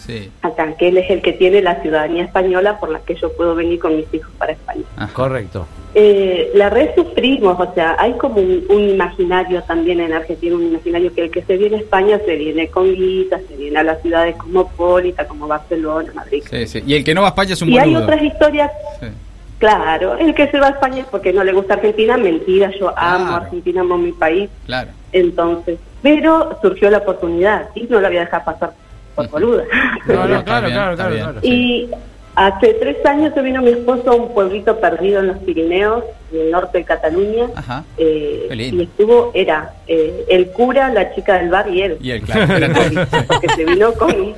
Sí. 0.07 0.31
acá, 0.43 0.73
que 0.77 0.89
él 0.89 0.99
es 0.99 1.11
el 1.11 1.21
que 1.23 1.33
tiene 1.33 1.61
la 1.63 1.81
ciudadanía 1.83 2.25
española 2.25 2.79
por 2.79 2.91
la 2.91 3.01
que 3.01 3.15
yo 3.17 3.33
puedo 3.33 3.55
venir 3.55 3.79
con 3.81 3.97
mis 3.97 4.07
hijos 4.15 4.31
para 4.39 4.53
España. 4.53 4.83
Ajá. 4.97 5.13
Correcto. 5.13 5.67
Eh, 5.99 6.51
la 6.55 6.69
red 6.69 6.91
sufrimos, 6.95 7.59
o 7.59 7.75
sea, 7.75 7.97
hay 7.99 8.13
como 8.15 8.37
un, 8.41 8.65
un 8.69 8.89
imaginario 8.91 9.63
también 9.63 9.99
en 10.01 10.13
Argentina, 10.13 10.55
un 10.55 10.65
imaginario 10.67 11.13
que 11.15 11.23
el 11.25 11.31
que 11.31 11.43
se 11.43 11.57
viene 11.57 11.77
a 11.77 11.81
España 11.81 12.21
se 12.25 12.37
viene 12.37 12.69
con 12.69 12.93
guita, 12.95 13.39
se 13.49 13.57
viene 13.57 13.79
a 13.79 13.83
las 13.83 14.03
ciudades 14.03 14.37
cosmopolitas 14.37 15.27
como 15.27 15.49
Barcelona, 15.49 16.13
Madrid. 16.15 16.43
Sí, 16.51 16.67
sí. 16.67 16.83
Y 16.87 16.95
el 16.97 17.03
que 17.05 17.15
no 17.15 17.23
va 17.23 17.29
a 17.29 17.31
España 17.31 17.55
es 17.55 17.63
un 17.63 17.71
y 17.71 17.79
hay 17.79 17.97
otras 17.97 18.23
historias, 18.23 18.71
Sí. 19.01 19.07
claro, 19.59 20.19
el 20.19 20.35
que 20.35 20.49
se 20.51 20.61
va 20.61 20.67
a 20.67 20.71
España 20.71 20.99
es 21.01 21.07
porque 21.07 21.33
no 21.33 21.43
le 21.43 21.53
gusta 21.53 21.75
Argentina, 21.75 22.17
mentira, 22.19 22.71
yo 22.79 22.93
amo 22.97 23.27
Claro. 23.29 23.45
Argentina, 23.45 23.81
amo 23.81 23.97
mi 23.97 24.13
país, 24.13 24.51
Claro. 24.67 24.91
entonces, 25.13 25.79
pero 26.03 26.59
surgió 26.61 26.91
la 26.91 26.99
oportunidad 26.99 27.69
y 27.75 27.85
no 27.85 28.01
la 28.01 28.09
voy 28.09 28.19
a 28.19 28.21
dejar 28.21 28.45
pasar 28.45 28.73
por 29.16 29.28
boluda. 29.30 29.64
No, 30.06 30.28
no, 30.28 30.38
Está 30.38 30.44
claro, 30.44 30.66
bien, 30.66 30.76
claro, 30.76 30.90
está 30.92 31.04
claro, 31.08 31.14
bien. 31.14 31.25
claro. 31.25 31.40
Y 31.42 31.90
hace 32.37 32.75
tres 32.75 33.04
años 33.06 33.32
se 33.35 33.40
vino 33.42 33.62
mi 33.62 33.70
esposo 33.70 34.11
a 34.11 34.14
un 34.14 34.35
pueblito 34.35 34.78
perdido 34.78 35.20
en 35.20 35.28
los 35.28 35.38
Pirineos, 35.38 36.04
en 36.32 36.40
el 36.40 36.50
norte 36.50 36.78
de 36.78 36.85
Cataluña. 36.85 37.46
Ajá. 37.54 37.85
Eh, 37.96 38.49
y 38.50 38.82
estuvo, 38.82 39.30
era 39.35 39.73
eh, 39.88 40.25
el 40.28 40.49
cura, 40.49 40.90
la 40.92 41.14
chica 41.14 41.38
del 41.38 41.49
bar 41.50 41.68
y 41.68 41.82
él. 41.82 41.96
Y 42.00 42.11
el 42.12 42.23
claro. 42.23 42.46
Porque 43.26 43.49
se 43.56 43.64
vino 43.64 43.92
con 43.94 44.11
un, 44.20 44.35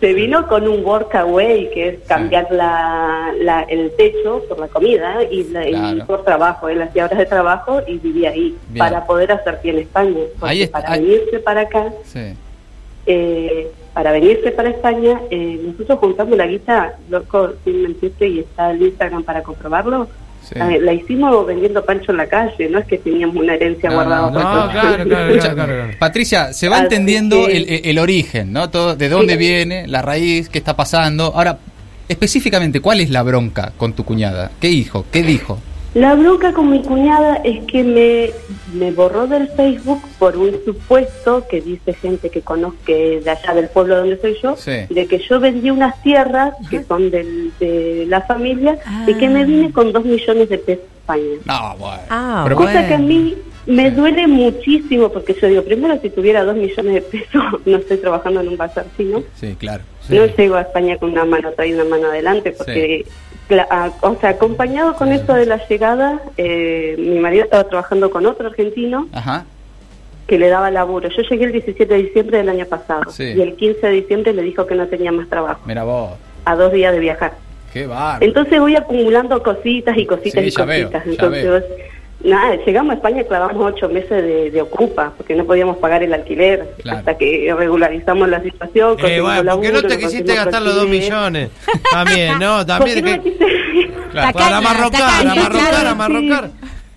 se 0.00 0.12
vino 0.14 0.48
con 0.48 0.66
un 0.66 0.84
workaway, 0.84 1.70
que 1.70 1.88
es 1.90 1.98
cambiar 2.08 2.48
la, 2.50 3.30
la- 3.38 3.62
el 3.62 3.92
techo 3.96 4.42
por 4.48 4.58
la 4.58 4.66
comida 4.66 5.22
y, 5.30 5.44
la- 5.44 5.68
y 5.68 6.00
por 6.02 6.24
trabajo. 6.24 6.68
Él 6.68 6.82
hacía 6.82 7.04
horas 7.04 7.18
de 7.20 7.26
trabajo 7.26 7.80
y 7.86 7.98
vivía 7.98 8.30
ahí 8.30 8.56
Bien. 8.68 8.78
para 8.84 9.04
poder 9.06 9.30
hacer 9.30 9.60
pie 9.60 9.70
en 9.70 9.78
España. 9.78 10.18
Porque 10.40 10.52
Ahí 10.52 10.62
está- 10.62 10.80
para 10.80 10.94
ahí- 10.94 11.02
venirse 11.02 11.38
para 11.38 11.60
acá 11.60 11.84
Sí. 12.04 12.34
Eh, 13.06 13.68
para 13.94 14.12
venirse 14.12 14.50
para 14.52 14.70
España, 14.70 15.20
eh, 15.30 15.60
nosotros 15.66 15.98
juntamos 15.98 16.36
la 16.38 16.46
guita, 16.46 16.94
loco, 17.10 17.50
sin 17.64 17.82
mentirte, 17.82 18.28
y 18.28 18.38
está 18.40 18.70
el 18.70 18.82
Instagram 18.82 19.22
para 19.24 19.42
comprobarlo, 19.42 20.08
Sí. 20.42 20.58
La, 20.58 20.66
la 20.76 20.92
hicimos 20.92 21.46
vendiendo 21.46 21.84
pancho 21.84 22.10
en 22.10 22.16
la 22.16 22.26
calle, 22.26 22.68
no 22.68 22.80
es 22.80 22.84
que 22.86 22.98
teníamos 22.98 23.36
una 23.36 23.54
herencia 23.54 23.88
No, 23.90 23.94
guardada. 23.94 24.22
no, 24.26 24.32
por 24.32 24.42
no, 24.42 24.50
todo. 24.52 24.70
claro, 24.72 25.04
claro, 25.04 25.28
Escucha, 25.34 25.54
claro, 25.54 25.72
claro. 25.72 25.94
Patricia, 26.00 26.52
se 26.52 26.68
va 26.68 26.76
Así 26.78 26.82
entendiendo 26.86 27.46
que- 27.46 27.56
el, 27.58 27.68
el- 27.68 27.80
el 27.86 27.98
origen, 28.00 28.52
¿no? 28.52 28.68
Todo, 28.68 28.96
de 28.96 29.08
dónde 29.08 29.34
Sí. 29.34 29.38
viene, 29.38 29.86
la 29.86 30.02
raíz, 30.02 30.48
qué 30.48 30.58
está 30.58 30.74
pasando. 30.74 31.26
Ahora, 31.36 31.58
específicamente, 32.08 32.80
¿cuál 32.80 33.00
es 33.00 33.10
la 33.10 33.22
bronca 33.22 33.72
con 33.76 33.92
tu 33.92 34.04
cuñada? 34.04 34.50
¿Qué 34.60 34.68
hijo? 34.68 35.04
¿Qué 35.12 35.22
dijo? 35.22 35.60
La 35.94 36.14
bronca 36.14 36.52
con 36.54 36.70
mi 36.70 36.80
cuñada 36.82 37.36
es 37.44 37.64
que 37.64 37.84
me, 37.84 38.30
me 38.72 38.92
borró 38.92 39.26
del 39.26 39.48
Facebook 39.48 40.00
por 40.18 40.38
un 40.38 40.56
supuesto 40.64 41.46
que 41.50 41.60
dice 41.60 41.92
gente 41.92 42.30
que 42.30 42.40
conozco 42.40 42.78
de 42.86 43.22
allá 43.28 43.52
del 43.54 43.68
pueblo 43.68 43.96
donde 43.98 44.18
soy 44.18 44.36
yo, 44.42 44.56
Sí. 44.56 44.72
de 44.88 45.06
que 45.06 45.18
yo 45.18 45.38
vendí 45.38 45.70
unas 45.70 46.00
tierras 46.02 46.54
que 46.70 46.82
son 46.84 47.10
del, 47.10 47.52
de 47.60 48.06
la 48.08 48.22
familia 48.22 48.78
y 49.06 49.14
que 49.14 49.28
me 49.28 49.44
vine 49.44 49.70
con 49.70 49.92
dos 49.92 50.04
millones 50.04 50.48
de 50.48 50.56
pesos 50.58 50.84
a 50.84 51.16
España. 51.16 51.40
No, 51.44 51.76
bueno. 51.76 52.02
Ah, 52.08 52.40
Pero, 52.44 52.56
bueno. 52.56 52.72
Cosa 52.72 52.88
que 52.88 52.94
a 52.94 52.98
mí 52.98 53.36
me 53.66 53.90
duele 53.90 54.26
muchísimo 54.26 55.10
porque 55.10 55.36
yo 55.40 55.46
digo, 55.46 55.62
primero 55.62 55.98
si 56.00 56.08
tuviera 56.08 56.42
dos 56.42 56.56
millones 56.56 56.94
de 56.94 57.02
pesos 57.02 57.42
no 57.66 57.76
estoy 57.76 57.98
trabajando 57.98 58.40
en 58.40 58.48
un 58.48 58.56
bazar 58.56 58.86
chino. 58.96 59.22
Sí, 59.38 59.54
claro. 59.58 59.82
No 60.08 60.24
llego 60.24 60.54
a 60.56 60.62
España 60.62 60.96
con 60.96 61.10
una 61.12 61.26
mano 61.26 61.48
atrás 61.50 61.68
y 61.68 61.74
una 61.74 61.84
mano 61.84 62.06
adelante, 62.08 62.52
porque, 62.56 63.04
o 64.02 64.16
sea, 64.20 64.30
acompañado 64.30 64.94
con 64.94 65.12
esto 65.12 65.34
de 65.34 65.46
la 65.46 65.66
llegada, 65.68 66.20
eh, 66.36 66.94
mi 66.98 67.18
marido 67.18 67.44
estaba 67.44 67.64
trabajando 67.64 68.10
con 68.10 68.24
otro 68.26 68.48
argentino 68.48 69.08
Ajá. 69.12 69.44
que 70.26 70.38
le 70.38 70.48
daba 70.48 70.70
laburo. 70.70 71.08
Yo 71.10 71.22
llegué 71.22 71.44
el 71.44 71.52
17 71.52 71.92
de 71.94 72.02
diciembre 72.02 72.38
del 72.38 72.48
año 72.48 72.64
pasado 72.66 73.10
Sí. 73.10 73.24
y 73.24 73.40
el 73.42 73.56
15 73.56 73.86
de 73.86 73.92
diciembre 73.92 74.32
le 74.32 74.42
dijo 74.42 74.66
que 74.66 74.74
no 74.74 74.86
tenía 74.86 75.12
más 75.12 75.28
trabajo, 75.28 75.60
Mira 75.66 75.84
vos. 75.84 76.12
a 76.44 76.54
dos 76.56 76.72
días 76.72 76.92
de 76.92 77.00
viajar. 77.00 77.34
Qué 77.72 77.86
bárbaro. 77.86 78.24
Entonces 78.24 78.60
voy 78.60 78.76
acumulando 78.76 79.42
cositas 79.42 79.96
y 79.96 80.06
cositas 80.06 80.44
Sí, 80.44 80.50
y 80.50 80.66
veo, 80.66 80.90
cositas. 80.90 81.04
ya 81.04 81.10
Entonces, 81.10 81.42
veo. 81.44 81.52
vos- 81.54 81.64
nada, 82.24 82.56
llegamos 82.64 82.92
a 82.92 82.94
España 82.96 83.22
y 83.22 83.24
clavamos 83.24 83.72
ocho 83.74 83.88
meses 83.88 84.10
de, 84.10 84.50
de 84.50 84.62
ocupa, 84.62 85.12
porque 85.16 85.34
no 85.34 85.44
podíamos 85.44 85.76
pagar 85.78 86.02
el 86.02 86.12
alquiler, 86.14 86.74
Claro. 86.82 86.98
hasta 87.00 87.16
que 87.18 87.54
regularizamos 87.56 88.28
la 88.28 88.42
situación. 88.42 88.96
Eh, 89.00 89.20
bueno, 89.20 89.52
¿por 89.52 89.60
qué 89.60 89.68
no 89.68 89.72
laburo, 89.74 89.82
te 89.88 89.98
quisiste 89.98 90.34
gastar 90.34 90.62
los 90.62 90.74
dos 90.74 90.88
millones? 90.88 91.50
También, 91.90 92.38
¿no? 92.38 92.56
¿Por 92.58 92.66
También. 92.66 93.04
no 93.04 93.22
que- 93.22 93.30
quise- 93.32 93.46
Claro. 94.12 94.32
Para 94.32 94.32
Tacaña, 94.32 94.58
amarrocar, 94.58 95.00
tacaña, 95.00 95.32
amarrocar, 95.32 95.68
claro, 95.70 95.88
amarrocar. 95.88 96.50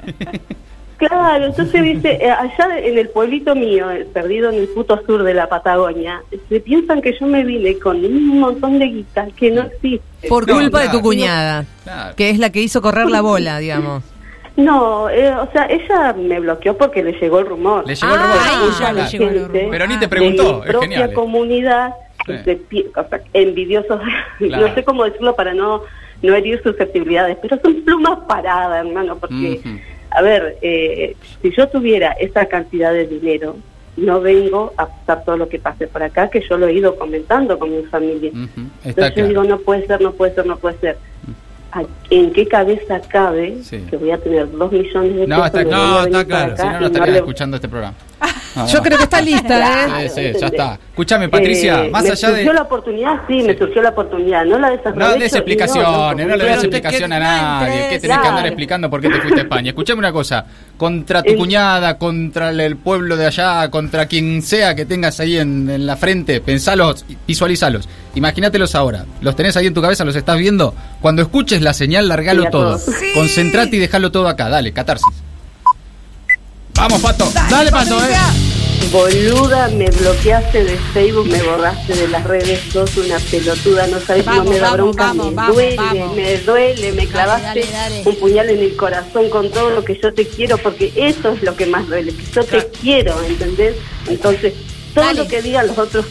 Claro, 0.97 1.47
entonces, 1.47 1.81
viste, 1.81 2.25
eh, 2.25 2.31
allá 2.31 2.79
en 2.81 2.97
el 2.97 3.09
pueblito 3.09 3.53
mío, 3.53 3.91
eh, 3.91 4.07
perdido 4.13 4.49
en 4.49 4.55
el 4.59 4.67
puto 4.69 4.97
sur 5.05 5.23
de 5.23 5.33
la 5.33 5.49
Patagonia, 5.49 6.21
se 6.47 6.61
piensan 6.61 7.01
que 7.01 7.13
yo 7.19 7.25
me 7.27 7.43
vine 7.43 7.77
con 7.79 7.97
un 8.03 8.39
montón 8.39 8.79
de 8.79 8.85
guita 8.85 9.27
que 9.35 9.51
no 9.51 9.63
existe. 9.63 10.29
Por 10.29 10.47
No, 10.47 10.55
culpa 10.55 10.79
de 10.83 10.89
tu 10.89 11.01
cuñada, 11.01 11.65
Claro. 11.83 12.15
que 12.15 12.29
es 12.29 12.39
la 12.39 12.49
que 12.49 12.61
hizo 12.61 12.81
correr 12.81 13.07
la 13.09 13.19
bola, 13.19 13.59
digamos. 13.59 14.03
No, 14.57 15.09
eh, 15.09 15.33
o 15.35 15.51
sea, 15.51 15.65
ella 15.69 16.13
me 16.13 16.39
bloqueó 16.39 16.77
porque 16.77 17.03
le 17.03 17.11
llegó 17.19 17.39
el 17.39 17.45
rumor. 17.47 17.85
Le 17.85 17.95
llegó 17.95 18.13
el 18.13 18.19
Ah, 18.19 18.23
rumor. 18.23 18.39
ahí 18.47 18.69
ya 18.71 18.77
Claro. 18.77 18.95
le 18.95 19.05
llegó 19.09 19.25
el 19.29 19.45
rumor. 19.47 19.67
Pero 19.71 19.87
ni 19.87 19.93
te 19.95 19.99
de 19.99 20.07
preguntó, 20.07 20.43
mi 20.65 20.71
propia 20.71 20.81
genial. 20.89 21.13
comunidad, 21.13 21.93
Sí. 22.25 22.31
de 22.45 22.61
o 22.95 23.07
sea, 23.09 23.21
envidiosos, 23.33 23.99
Claro. 24.39 24.67
no 24.67 24.73
sé 24.73 24.83
cómo 24.83 25.03
decirlo 25.03 25.35
para 25.35 25.53
no, 25.53 25.81
no 26.21 26.33
herir 26.33 26.61
susceptibilidades, 26.63 27.37
pero 27.41 27.59
son 27.61 27.81
plumas 27.83 28.19
paradas, 28.27 28.85
hermano, 28.85 29.17
porque, 29.17 29.59
a 30.09 30.21
ver, 30.21 30.57
eh, 30.61 31.15
si 31.41 31.51
yo 31.51 31.67
tuviera 31.67 32.13
esa 32.13 32.45
cantidad 32.45 32.93
de 32.93 33.05
dinero, 33.07 33.57
no 33.97 34.19
vengo 34.21 34.73
a 34.77 34.87
pasar 34.87 35.23
todo 35.23 35.37
lo 35.37 35.47
que 35.49 35.59
pase 35.59 35.87
por 35.87 36.01
acá, 36.03 36.29
que 36.29 36.41
yo 36.41 36.57
lo 36.57 36.67
he 36.67 36.73
ido 36.73 36.95
comentando 36.97 37.59
con 37.59 37.71
mi 37.75 37.83
familia. 37.83 38.31
Entonces 38.83 39.15
yo 39.15 39.27
digo, 39.27 39.43
no 39.43 39.59
puede 39.59 39.85
ser, 39.85 40.01
no 40.01 40.11
puede 40.13 40.33
ser, 40.33 40.45
no 40.45 40.57
puede 40.57 40.77
ser. 40.79 40.97
¿A- 41.75 41.83
¿En 42.09 42.31
qué 42.31 42.47
cabeza 42.47 43.01
cabe 43.09 43.57
Sí. 43.61 43.83
que 43.89 43.97
voy 43.97 44.09
a 44.11 44.17
tener 44.17 44.49
dos 44.49 44.71
millones 44.71 45.13
de 45.15 45.27
No, 45.27 45.35
pesos? 45.43 45.45
está 45.47 45.63
No, 45.63 46.03
está 46.05 46.25
claro. 46.25 46.55
Si 46.57 46.63
no, 46.63 46.89
no 46.89 47.05
le- 47.05 47.17
escuchando 47.17 47.57
este 47.57 47.67
programa. 47.67 47.95
No, 48.55 48.67
Yo 48.67 48.77
no. 48.77 48.83
creo 48.83 48.97
que 48.97 49.03
está 49.03 49.21
lista, 49.21 49.85
¿eh? 50.03 50.09
Sí, 50.09 50.21
sí, 50.33 50.39
ya 50.39 50.47
está. 50.47 50.79
Escúchame, 50.89 51.27
Patricia, 51.27 51.83
Eh, 51.85 51.89
más 51.89 52.03
me 52.03 52.11
allá 52.11 52.29
de. 52.29 52.35
surgió 52.35 52.53
la 52.53 52.61
oportunidad, 52.61 53.13
sí, 53.27 53.33
me 53.43 53.57
surgió 53.57 53.81
la 53.81 53.89
oportunidad, 53.89 54.45
no 54.45 54.57
la 54.59 54.69
desaprovecho. 54.69 55.09
No 55.13 55.19
des 55.19 55.33
explicaciones, 55.33 56.25
no, 56.25 56.31
le 56.37 56.37
Pero 56.43 56.45
des 56.55 56.63
explicación 56.63 57.11
a 57.11 57.15
que- 57.17 57.21
nadie. 57.21 57.83
no 57.83 57.89
¿Qué 57.89 57.99
tenés 57.99 58.19
que 58.19 58.27
andar 58.27 58.45
explicando 58.47 58.89
por 58.89 59.01
qué 59.01 59.09
te 59.09 59.19
fuiste 59.19 59.39
a 59.41 59.43
España? 59.43 59.69
Escuchame 59.69 59.99
una 59.99 60.13
cosa. 60.13 60.45
Contra 60.77 61.21
tu 61.21 61.31
El- 61.31 61.37
cuñada, 61.37 61.97
contra 61.97 62.49
el, 62.51 62.77
pueblo 62.77 63.17
de 63.17 63.25
allá, 63.25 63.69
contra 63.69 64.05
quien 64.05 64.41
sea 64.41 64.73
que 64.73 64.85
tengas 64.85 65.19
ahí 65.19 65.37
en, 65.37 65.69
en 65.69 65.85
la 65.85 65.97
frente, 65.97 66.39
pensalos, 66.39 67.05
visualizalos. 67.27 67.89
Imagínatelos 68.15 68.73
ahora. 68.75 69.03
Los 69.19 69.35
tenés 69.35 69.57
ahí 69.57 69.67
en 69.67 69.73
tu 69.73 69.81
cabeza, 69.81 70.05
los 70.05 70.15
estás 70.15 70.37
viendo. 70.37 70.73
Cuando 71.01 71.21
escuches 71.21 71.61
la 71.61 71.73
señal, 71.73 72.07
largalo 72.07 72.45
todo. 72.49 72.79
Concentrate 73.13 73.75
y 73.75 73.79
dejalo 73.79 74.11
todo 74.13 74.29
acá. 74.29 74.47
Dale, 74.47 74.71
catarsis. 74.71 75.13
Vamos, 76.75 77.01
Pato. 77.01 77.31
Dale, 77.49 77.71
pato, 77.71 77.97
eh. 78.03 78.13
Boluda, 78.91 79.69
me 79.69 79.89
bloqueaste 79.89 80.63
de 80.63 80.77
Facebook, 80.93 81.27
me 81.27 81.41
borraste 81.41 81.95
de 81.95 82.07
las 82.07 82.23
redes, 82.23 82.61
sos 82.71 82.95
una 82.97 83.17
pelotuda, 83.19 83.87
no 83.87 83.99
sabes 83.99 84.23
cómo 84.25 84.43
me 84.43 84.59
da 84.59 84.71
vamos, 84.71 84.77
bronca, 84.77 85.05
vamos, 85.07 85.27
me 85.27 85.33
vamos, 85.33 85.55
duele, 85.55 85.75
vamos. 85.75 86.15
me 86.15 86.37
duele, 86.37 86.91
me 86.91 87.07
clavaste 87.07 87.61
dale, 87.61 87.71
dale. 87.71 88.01
un 88.05 88.15
puñal 88.17 88.49
en 88.49 88.59
el 88.59 88.75
corazón 88.75 89.29
con 89.29 89.49
todo 89.51 89.71
lo 89.71 89.83
que 89.83 89.99
yo 89.99 90.13
te 90.13 90.27
quiero, 90.27 90.57
porque 90.57 90.93
eso 90.95 91.31
es 91.31 91.43
lo 91.43 91.55
que 91.55 91.65
más 91.65 91.87
duele, 91.87 92.13
que 92.13 92.23
yo 92.31 92.43
te 92.43 92.67
quiero, 92.81 93.21
¿entendés? 93.23 93.75
Entonces, 94.07 94.53
todo 94.93 95.05
Dale. 95.05 95.23
lo 95.23 95.27
que 95.27 95.41
digan 95.41 95.67
los 95.67 95.77
otros 95.77 96.05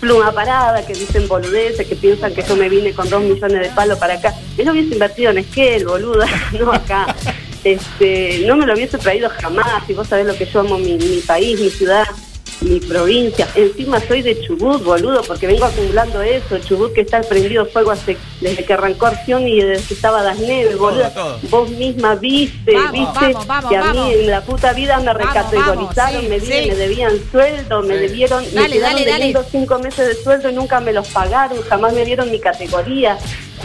pluma 0.00 0.32
parada, 0.32 0.86
que 0.86 0.94
dicen 0.94 1.28
boludeces, 1.28 1.86
que 1.86 1.96
piensan 1.96 2.32
que 2.34 2.42
yo 2.42 2.56
me 2.56 2.68
vine 2.68 2.92
con 2.92 3.10
dos 3.10 3.22
millones 3.22 3.60
de 3.60 3.68
palos 3.70 3.98
para 3.98 4.14
acá, 4.14 4.34
yo 4.56 4.64
lo 4.64 4.72
hubiese 4.72 4.94
invertido 4.94 5.30
en 5.30 5.38
Esquel, 5.38 5.84
boluda, 5.84 6.26
no 6.58 6.72
acá. 6.72 7.14
Este, 7.64 8.42
no 8.46 8.56
me 8.56 8.66
lo 8.66 8.74
hubiese 8.74 8.98
traído 8.98 9.28
jamás, 9.40 9.88
y 9.88 9.92
vos 9.94 10.06
sabés 10.08 10.26
lo 10.26 10.34
que 10.36 10.46
yo 10.46 10.60
amo 10.60 10.78
mi, 10.78 10.94
mi 10.94 11.18
país, 11.26 11.58
mi 11.60 11.70
ciudad, 11.70 12.04
mi 12.60 12.80
provincia. 12.80 13.46
Encima 13.54 14.00
soy 14.00 14.22
de 14.22 14.40
Chubut, 14.40 14.82
boludo, 14.82 15.22
porque 15.22 15.46
vengo 15.46 15.64
acumulando 15.64 16.22
eso. 16.22 16.58
Chubut 16.58 16.92
que 16.92 17.02
está 17.02 17.20
prendido 17.20 17.66
fuego 17.66 17.92
hace, 17.92 18.16
desde 18.40 18.64
que 18.64 18.72
arrancó 18.72 19.06
Acción 19.06 19.46
y 19.46 19.60
desde 19.60 19.86
que 19.86 19.94
estaba 19.94 20.22
Das 20.24 20.38
Neves, 20.40 20.76
boludo. 20.76 21.08
todo. 21.14 21.38
Vos 21.50 21.70
misma 21.70 22.16
viste, 22.16 22.72
Vamos, 22.74 22.92
viste 22.92 23.32
vamos, 23.32 23.46
vamos, 23.46 23.70
que 23.70 23.76
a 23.76 23.80
vamos. 23.80 24.06
mí 24.08 24.12
en 24.14 24.30
la 24.30 24.40
puta 24.42 24.72
vida 24.72 24.98
me 24.98 25.12
recategorizaron, 25.14 25.94
vamos, 26.14 26.22
sí, 26.22 26.28
me, 26.28 26.40
di- 26.40 26.46
sí. 26.64 26.68
me 26.70 26.74
debían 26.74 27.12
sueldo, 27.30 27.82
me 27.82 27.94
Sí. 27.94 28.00
debieron, 28.00 28.44
me 28.46 28.50
Dale, 28.62 28.72
quedaron 28.74 29.04
dale, 29.04 29.34
cinco 29.52 29.78
meses 29.78 30.06
de 30.08 30.14
sueldo 30.22 30.50
y 30.50 30.52
nunca 30.54 30.80
me 30.80 30.92
los 30.92 31.06
pagaron, 31.08 31.60
jamás 31.62 31.92
me 31.92 32.04
dieron 32.04 32.28
mi 32.30 32.40
categoría. 32.40 33.18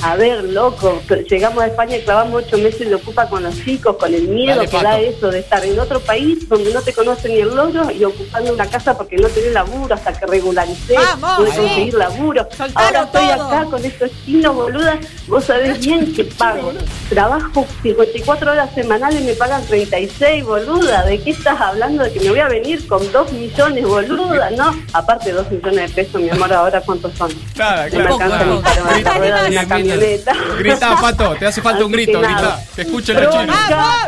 A 0.05 0.15
ver, 0.17 0.43
loco, 0.43 1.01
llegamos 1.29 1.63
a 1.63 1.67
España 1.67 1.95
y 1.95 2.01
clavamos 2.01 2.43
ocho 2.45 2.57
meses 2.57 2.89
de 2.89 2.95
ocupa 2.95 3.29
con 3.29 3.41
los 3.41 3.55
chicos, 3.63 3.95
con 3.95 4.13
el 4.13 4.27
miedo 4.27 4.55
Dale, 4.57 4.67
que 4.69 4.75
Pato. 4.77 4.83
da 4.89 4.99
eso 4.99 5.31
de 5.31 5.39
estar 5.39 5.63
en 5.63 5.79
otro 5.79 5.99
país 6.01 6.47
donde 6.49 6.73
no 6.73 6.81
te 6.81 6.91
conocen 6.93 7.31
ni 7.33 7.39
el 7.39 7.55
logro 7.55 7.89
y 7.89 8.03
ocupando 8.03 8.53
una 8.53 8.65
casa 8.69 8.97
porque 8.97 9.15
no 9.15 9.29
tenés 9.29 9.53
laburo 9.53 9.95
hasta 9.95 10.11
que 10.11 10.25
regularicé, 10.25 10.95
pude 11.37 11.49
conseguir 11.55 11.93
laburo. 11.93 12.45
Soltalo 12.55 12.85
Ahora 12.85 13.03
estoy 13.03 13.27
todo. 13.27 13.43
acá 13.47 13.63
con 13.65 13.85
estos 13.85 14.11
chinos, 14.25 14.53
boluda, 14.53 14.99
vos 15.27 15.43
sabés 15.45 15.79
bien 15.79 16.13
que 16.13 16.23
pago. 16.25 16.73
Trabajo 17.09 17.65
54 17.83 18.51
horas 18.51 18.69
semanales 18.73 19.21
y 19.21 19.25
me 19.25 19.33
pagan 19.33 19.65
36, 19.65 20.43
boluda. 20.43 21.03
¿De 21.05 21.21
qué 21.21 21.31
estás 21.31 21.59
hablando? 21.59 22.03
De 22.03 22.11
que 22.11 22.19
me 22.21 22.29
voy 22.29 22.39
a 22.39 22.47
venir 22.47 22.85
con 22.87 23.09
2 23.11 23.33
millones, 23.33 23.83
boluda, 23.85 24.49
¿no? 24.51 24.75
Aparte 24.93 25.31
2 25.31 25.51
millones 25.51 25.95
de 25.95 26.03
pesos, 26.03 26.21
mi 26.21 26.29
amor, 26.29 26.51
ahora 26.53 26.81
cuántos 26.81 27.13
son. 27.17 27.31
Claro. 27.53 27.81
alcanza 27.83 28.45
ni 28.45 28.57
para 28.61 28.93
Grita, 28.93 29.17
grita, 29.19 29.45
una 29.49 29.67
camioneta. 29.67 30.33
Grita, 30.59 30.95
Pato, 31.01 31.35
te 31.39 31.45
hace 31.47 31.61
falta 31.61 31.85
un 31.85 31.91
grito, 31.91 32.19
grita. 32.19 32.59
Que 32.75 32.81
escuchen 32.83 33.21
los 33.23 33.33
chinos. 33.33 33.55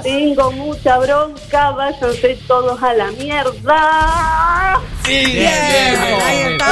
Tengo 0.04 0.52
mucha 0.52 0.98
bronca, 0.98 1.72
váyanse 1.72 2.38
todos 2.48 2.82
a 2.82 2.94
la 2.94 3.12
mierda. 3.12 4.80
Sí, 5.04 5.12
Bien, 5.12 5.36
bien, 5.36 6.02
bien, 6.02 6.22
ahí 6.26 6.40
está. 6.54 6.66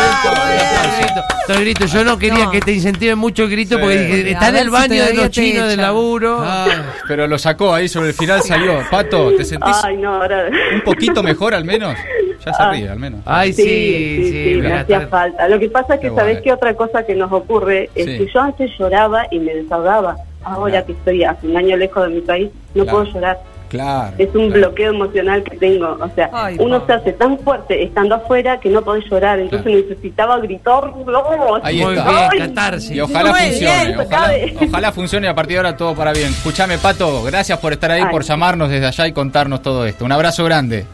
Todo 1.48 1.58
el 1.58 1.64
grito. 1.66 1.86
Yo 1.86 2.04
no 2.04 2.18
quería 2.18 2.46
No. 2.46 2.52
que 2.52 2.62
te 2.62 2.72
incentiven 2.72 3.18
mucho 3.18 3.44
el 3.44 3.50
grito 3.52 3.76
Sí. 3.76 3.82
porque 3.82 3.98
dije, 3.98 4.10
Porque 4.10 4.33
está 4.34 4.50
en 4.50 4.56
el 4.58 4.64
si 4.66 4.70
baño 4.70 5.06
de 5.06 5.14
los 5.14 5.30
chinos 5.30 5.68
del 5.70 5.82
laburo. 5.82 6.42
Ay, 6.46 6.72
pero 7.08 7.28
lo 7.28 7.38
sacó 7.38 7.74
ahí 7.74 7.88
sobre 7.88 8.10
el 8.10 8.14
final, 8.14 8.42
salió. 8.42 8.80
Pato, 8.92 9.32
¿te 9.36 9.44
sentís 9.46 9.76
Ay, 9.84 9.98
no, 9.98 10.16
ahora... 10.16 10.50
un 10.74 10.82
poquito 10.82 11.24
mejor 11.24 11.54
al 11.54 11.66
menos? 11.66 11.96
Ya 12.46 12.54
se 12.54 12.62
Ah. 12.64 12.72
ríe, 12.72 12.90
al 12.90 13.00
menos. 13.00 13.22
Ay, 13.26 13.54
sí, 13.54 13.64
sí, 13.64 14.54
sí, 14.56 14.62
me 14.62 14.74
hacía 14.74 15.08
falta. 15.08 15.48
Lo 15.48 15.60
que 15.60 15.70
pasa 15.70 15.96
es 15.96 16.02
que, 16.02 16.10
¿sabés 16.12 16.42
qué 16.42 16.52
otra 16.52 16.74
cosa 16.74 17.06
que 17.06 17.16
nos 17.16 17.32
ocurre? 17.32 17.90
Es 17.96 18.06
Sí. 18.06 18.18
que 18.18 18.28
yo 18.34 18.42
antes 18.42 18.70
lloraba 18.78 19.26
y 19.32 19.40
me 19.40 19.54
desahogaba. 19.56 20.18
Ahora 20.44 20.72
Claro. 20.72 20.86
que 20.88 20.92
estoy 20.92 21.24
hace 21.24 21.48
un 21.48 21.56
año 21.56 21.78
lejos 21.78 22.06
de 22.08 22.16
mi 22.16 22.22
país, 22.22 22.50
no 22.76 22.84
Claro. 22.84 23.00
puedo 23.04 23.14
llorar. 23.14 23.40
Claro. 23.74 24.14
Es 24.20 24.28
un 24.36 24.52
claro. 24.52 24.68
bloqueo 24.70 24.92
emocional 24.92 25.44
que 25.44 25.58
tengo. 25.58 25.98
O 26.00 26.10
sea, 26.14 26.30
Ay, 26.32 26.58
uno 26.60 26.86
se 26.86 26.94
hace 26.94 27.14
tan 27.14 27.40
fuerte 27.40 27.84
estando 27.84 28.16
afuera 28.16 28.60
que 28.60 28.70
no 28.70 28.82
podés 28.84 29.04
llorar. 29.10 29.40
Entonces 29.40 29.66
Claro. 29.72 29.88
necesitaba 29.90 30.38
gritar. 30.40 30.94
¡No! 30.96 31.60
Ahí 31.64 31.82
está. 31.82 32.04
bien, 32.04 32.30
Ay, 32.32 32.40
catarsis. 32.40 32.92
Y 32.92 33.02
ojalá 33.02 33.34
funcione, 33.34 33.86
bien, 33.88 34.00
ojalá, 34.00 34.34
ojalá 34.68 34.92
funcione 34.92 35.28
y 35.28 35.30
a 35.30 35.36
partir 35.36 35.54
de 35.54 35.58
ahora 35.58 35.76
todo 35.76 35.96
para 35.96 36.14
bien. 36.14 36.28
Escuchame, 36.30 36.78
Pato, 36.78 37.24
gracias 37.24 37.58
por 37.60 37.74
estar 37.74 37.90
ahí, 37.90 38.04
Ay. 38.06 38.12
por 38.12 38.24
llamarnos 38.24 38.70
desde 38.70 38.86
allá 38.86 39.08
y 39.08 39.12
contarnos 39.12 39.62
todo 39.64 39.86
esto. 39.88 40.06
Un 40.06 40.12
abrazo 40.12 40.44
grande. 40.46 40.86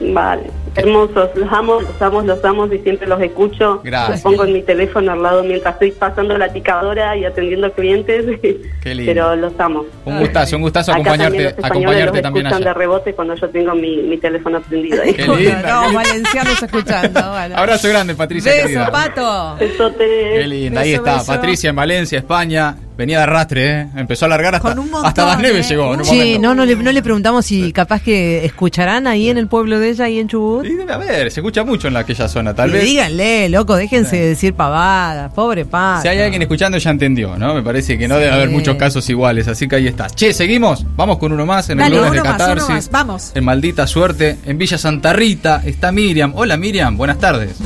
Vale. 0.00 0.42
Hermosos, 0.76 1.30
los 1.34 1.52
amo, 1.52 1.80
los 1.80 2.02
amo, 2.02 2.22
los 2.22 2.44
amo 2.44 2.66
y 2.66 2.78
siempre 2.80 3.06
los 3.08 3.20
escucho. 3.20 3.80
Gracias. 3.82 4.10
Los 4.10 4.20
pongo 4.22 4.44
en 4.44 4.52
mi 4.52 4.62
teléfono 4.62 5.12
al 5.12 5.22
lado 5.22 5.42
mientras 5.42 5.74
estoy 5.74 5.90
pasando 5.92 6.36
la 6.36 6.52
picadora 6.52 7.16
y 7.16 7.24
atendiendo 7.24 7.72
clientes. 7.72 8.24
Qué 8.82 8.94
lindo. 8.94 9.10
Pero 9.12 9.36
los 9.36 9.52
amo. 9.58 9.84
Un 10.04 10.20
gustazo, 10.20 10.56
un 10.56 10.62
gustazo 10.62 10.92
Acá 10.92 11.02
también 11.16 11.22
acompañarte, 11.22 11.56
los 11.60 11.64
acompañarte 11.70 12.12
los 12.14 12.22
también 12.22 12.48
de 12.48 12.54
allá. 12.54 12.74
rebote 12.74 13.14
cuando 13.14 13.34
yo 13.34 13.48
tengo 13.48 13.74
mi, 13.74 13.96
mi 14.02 14.18
teléfono 14.18 14.60
prendido. 14.60 15.02
ahí. 15.02 15.14
Qué. 15.14 15.26
No, 15.26 15.92
valencianos 15.92 16.62
escuchando. 16.62 17.20
bueno. 17.30 17.56
Abrazo 17.56 17.88
grande, 17.88 18.14
Patricia. 18.14 18.52
Beso, 18.52 18.66
querida. 18.66 18.90
pato. 18.90 19.56
Besote. 19.58 20.30
Qué 20.34 20.46
linda, 20.46 20.80
ahí 20.82 20.90
Beso, 20.92 21.02
está, 21.02 21.14
beso. 21.18 21.26
Patricia 21.32 21.70
en 21.70 21.76
Valencia, 21.76 22.18
España. 22.18 22.76
Venía 22.96 23.18
de 23.18 23.24
arrastre, 23.24 23.70
¿eh? 23.82 23.86
Empezó 23.94 24.24
a 24.24 24.28
largar 24.28 24.54
hasta, 24.54 24.70
Con 24.70 24.78
un 24.78 24.90
montón, 24.90 25.06
hasta 25.06 25.26
las 25.26 25.38
neves 25.38 25.66
¿eh? 25.66 25.68
llegó 25.74 25.92
en 25.92 26.00
un 26.00 26.04
Sí, 26.06 26.16
momento. 26.16 26.40
no, 26.40 26.54
no 26.54 26.64
le, 26.64 26.76
no 26.76 26.92
le 26.92 27.02
preguntamos 27.02 27.44
si 27.44 27.70
capaz 27.70 28.00
que 28.02 28.46
escucharán 28.46 29.06
ahí 29.06 29.28
en 29.28 29.36
el 29.36 29.48
pueblo 29.48 29.78
de 29.78 29.90
ella, 29.90 30.06
ahí 30.06 30.18
en 30.18 30.28
Chubut. 30.28 30.65
Y 30.66 30.74
debe 30.74 30.92
haber, 30.92 31.30
se 31.30 31.40
escucha 31.40 31.62
mucho 31.64 31.88
en 31.88 31.96
aquella 31.96 32.28
zona, 32.28 32.52
tal 32.54 32.70
Y 32.70 32.72
vez. 32.72 32.84
díganle, 32.84 33.48
loco, 33.48 33.76
déjense 33.76 34.16
de 34.16 34.26
decir 34.30 34.54
pavadas, 34.54 35.32
pobre 35.32 35.64
pato. 35.64 36.02
Si 36.02 36.08
hay 36.08 36.20
alguien 36.20 36.42
escuchando 36.42 36.76
ya 36.78 36.90
entendió, 36.90 37.36
¿no? 37.38 37.54
Me 37.54 37.62
parece 37.62 37.96
que 37.96 38.08
no 38.08 38.16
Sí. 38.16 38.22
debe 38.22 38.32
haber 38.34 38.50
muchos 38.50 38.76
casos 38.76 39.08
iguales, 39.08 39.46
así 39.48 39.68
que 39.68 39.76
ahí 39.76 39.86
está. 39.86 40.08
Che, 40.10 40.32
seguimos, 40.32 40.84
vamos 40.96 41.18
con 41.18 41.30
uno 41.32 41.46
más 41.46 41.70
en 41.70 41.80
el 41.80 41.92
lunes 41.92 42.10
de 42.12 42.22
más, 42.22 42.32
Catarsis. 42.36 42.68
más, 42.68 42.90
vamos. 42.90 43.32
En 43.34 43.44
maldita 43.44 43.86
suerte, 43.86 44.38
en 44.44 44.58
Villa 44.58 44.76
Santa 44.78 45.12
Rita 45.12 45.62
está 45.64 45.92
Miriam. 45.92 46.32
Hola 46.34 46.56
Miriam, 46.56 46.96
buenas 46.96 47.18
tardes. 47.18 47.56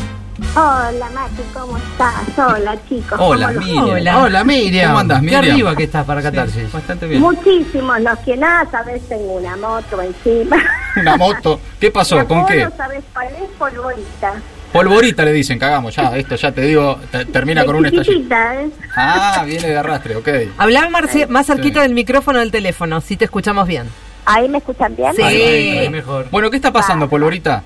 Hola 0.54 1.09
Mati, 1.14 1.42
¿cómo 1.54 1.76
estás? 1.76 2.38
Hola 2.38 2.76
chicos. 2.88 3.18
Hola 3.20 3.49
¿cómo 3.54 3.61
Miriam. 3.61 3.85
Hola. 3.90 4.18
Hola, 4.18 4.44
Miriam. 4.44 4.87
¿Cómo 4.88 4.99
andás, 4.99 5.18
Qué 5.20 5.25
Miriam? 5.26 5.44
arriba 5.44 5.76
que 5.76 5.82
estás 5.85 6.04
para 6.04 6.23
catarsis. 6.23 6.62
Sí, 6.64 6.68
bastante 6.73 7.06
bien. 7.06 7.20
Muchísimos, 7.20 8.00
los 8.00 8.18
que 8.20 8.37
nada, 8.37 8.68
sabes, 8.70 9.06
tengo 9.09 9.35
una 9.35 9.56
moto 9.56 10.00
encima. 10.02 10.56
Una 10.97 11.16
moto. 11.16 11.61
¿Qué 11.78 11.90
pasó? 11.90 12.16
Mi 12.20 12.26
¿Con 12.26 12.47
qué? 12.47 12.68
¿Sabes 12.76 13.04
cuál 13.12 13.28
es? 13.28 13.49
Polvorita. 13.59 14.32
Polvorita 14.73 15.25
le 15.25 15.32
dicen, 15.32 15.59
cagamos 15.59 15.94
ya. 15.94 16.16
Esto 16.16 16.35
ya 16.37 16.50
te 16.52 16.62
digo, 16.62 16.99
te- 17.12 17.26
termina 17.26 17.64
con 17.64 17.76
un 17.76 17.87
estallido. 17.87 18.35
¿eh? 18.35 18.70
Ah, 18.97 19.44
viene 19.47 19.68
de 19.68 19.76
arrastre, 19.78 20.16
ok. 20.16 20.28
Habla 20.59 20.88
más, 20.90 21.04
más 21.28 21.47
cerquita 21.47 21.80
Sí. 21.80 21.87
del 21.87 21.94
micrófono 21.94 22.38
del 22.40 22.50
teléfono, 22.50 23.00
si 23.00 23.16
te 23.16 23.25
escuchamos 23.26 23.68
bien. 23.68 23.88
¿Ahí 24.26 24.49
me 24.49 24.59
escuchan 24.59 24.97
bien? 24.97 25.14
Sí. 25.14 25.23
Ahí, 25.23 25.42
ahí, 25.42 25.78
ahí. 25.78 25.88
mejor. 25.90 26.26
Bueno, 26.30 26.50
¿qué 26.50 26.56
está 26.56 26.73
pasando, 26.73 27.09
Polvorita? 27.09 27.62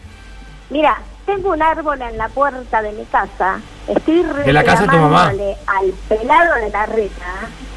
Mira, 0.71 0.97
tengo 1.27 1.51
un 1.51 1.63
árbol 1.63 2.01
en 2.03 2.17
la 2.19 2.29
puerta 2.29 2.83
de 2.83 2.93
mi 2.93 3.05
casa. 3.07 3.61
Estoy 3.89 4.23
¿De 4.23 4.53
la 4.53 4.65
casa 4.65 4.83
de 4.83 4.89
tu 4.89 4.97
mamá? 4.97 5.31
reclamándole 5.31 5.57
al 5.67 5.91
pelado 6.09 6.55
de 6.57 6.71
la 6.71 6.87
reta. 6.87 7.33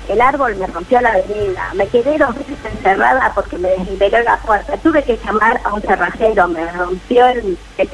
El 0.08 0.22
árbol 0.22 0.56
me 0.56 0.68
rompió 0.68 1.02
la 1.02 1.10
avenida. 1.10 1.74
Me 1.76 1.88
quedé 1.88 2.18
dos 2.18 2.34
veces 2.36 2.58
encerrada 2.64 3.32
porque 3.36 3.58
me 3.58 3.70
desniveló 3.70 4.22
la 4.24 4.38
puerta. 4.38 4.78
Tuve 4.78 5.04
que 5.04 5.18
llamar 5.18 5.60
a 5.64 5.74
un 5.74 5.82
cerrajero. 5.82 6.48
Me 6.48 6.72
rompió 6.72 7.28
el, 7.28 7.58
el 7.78 7.90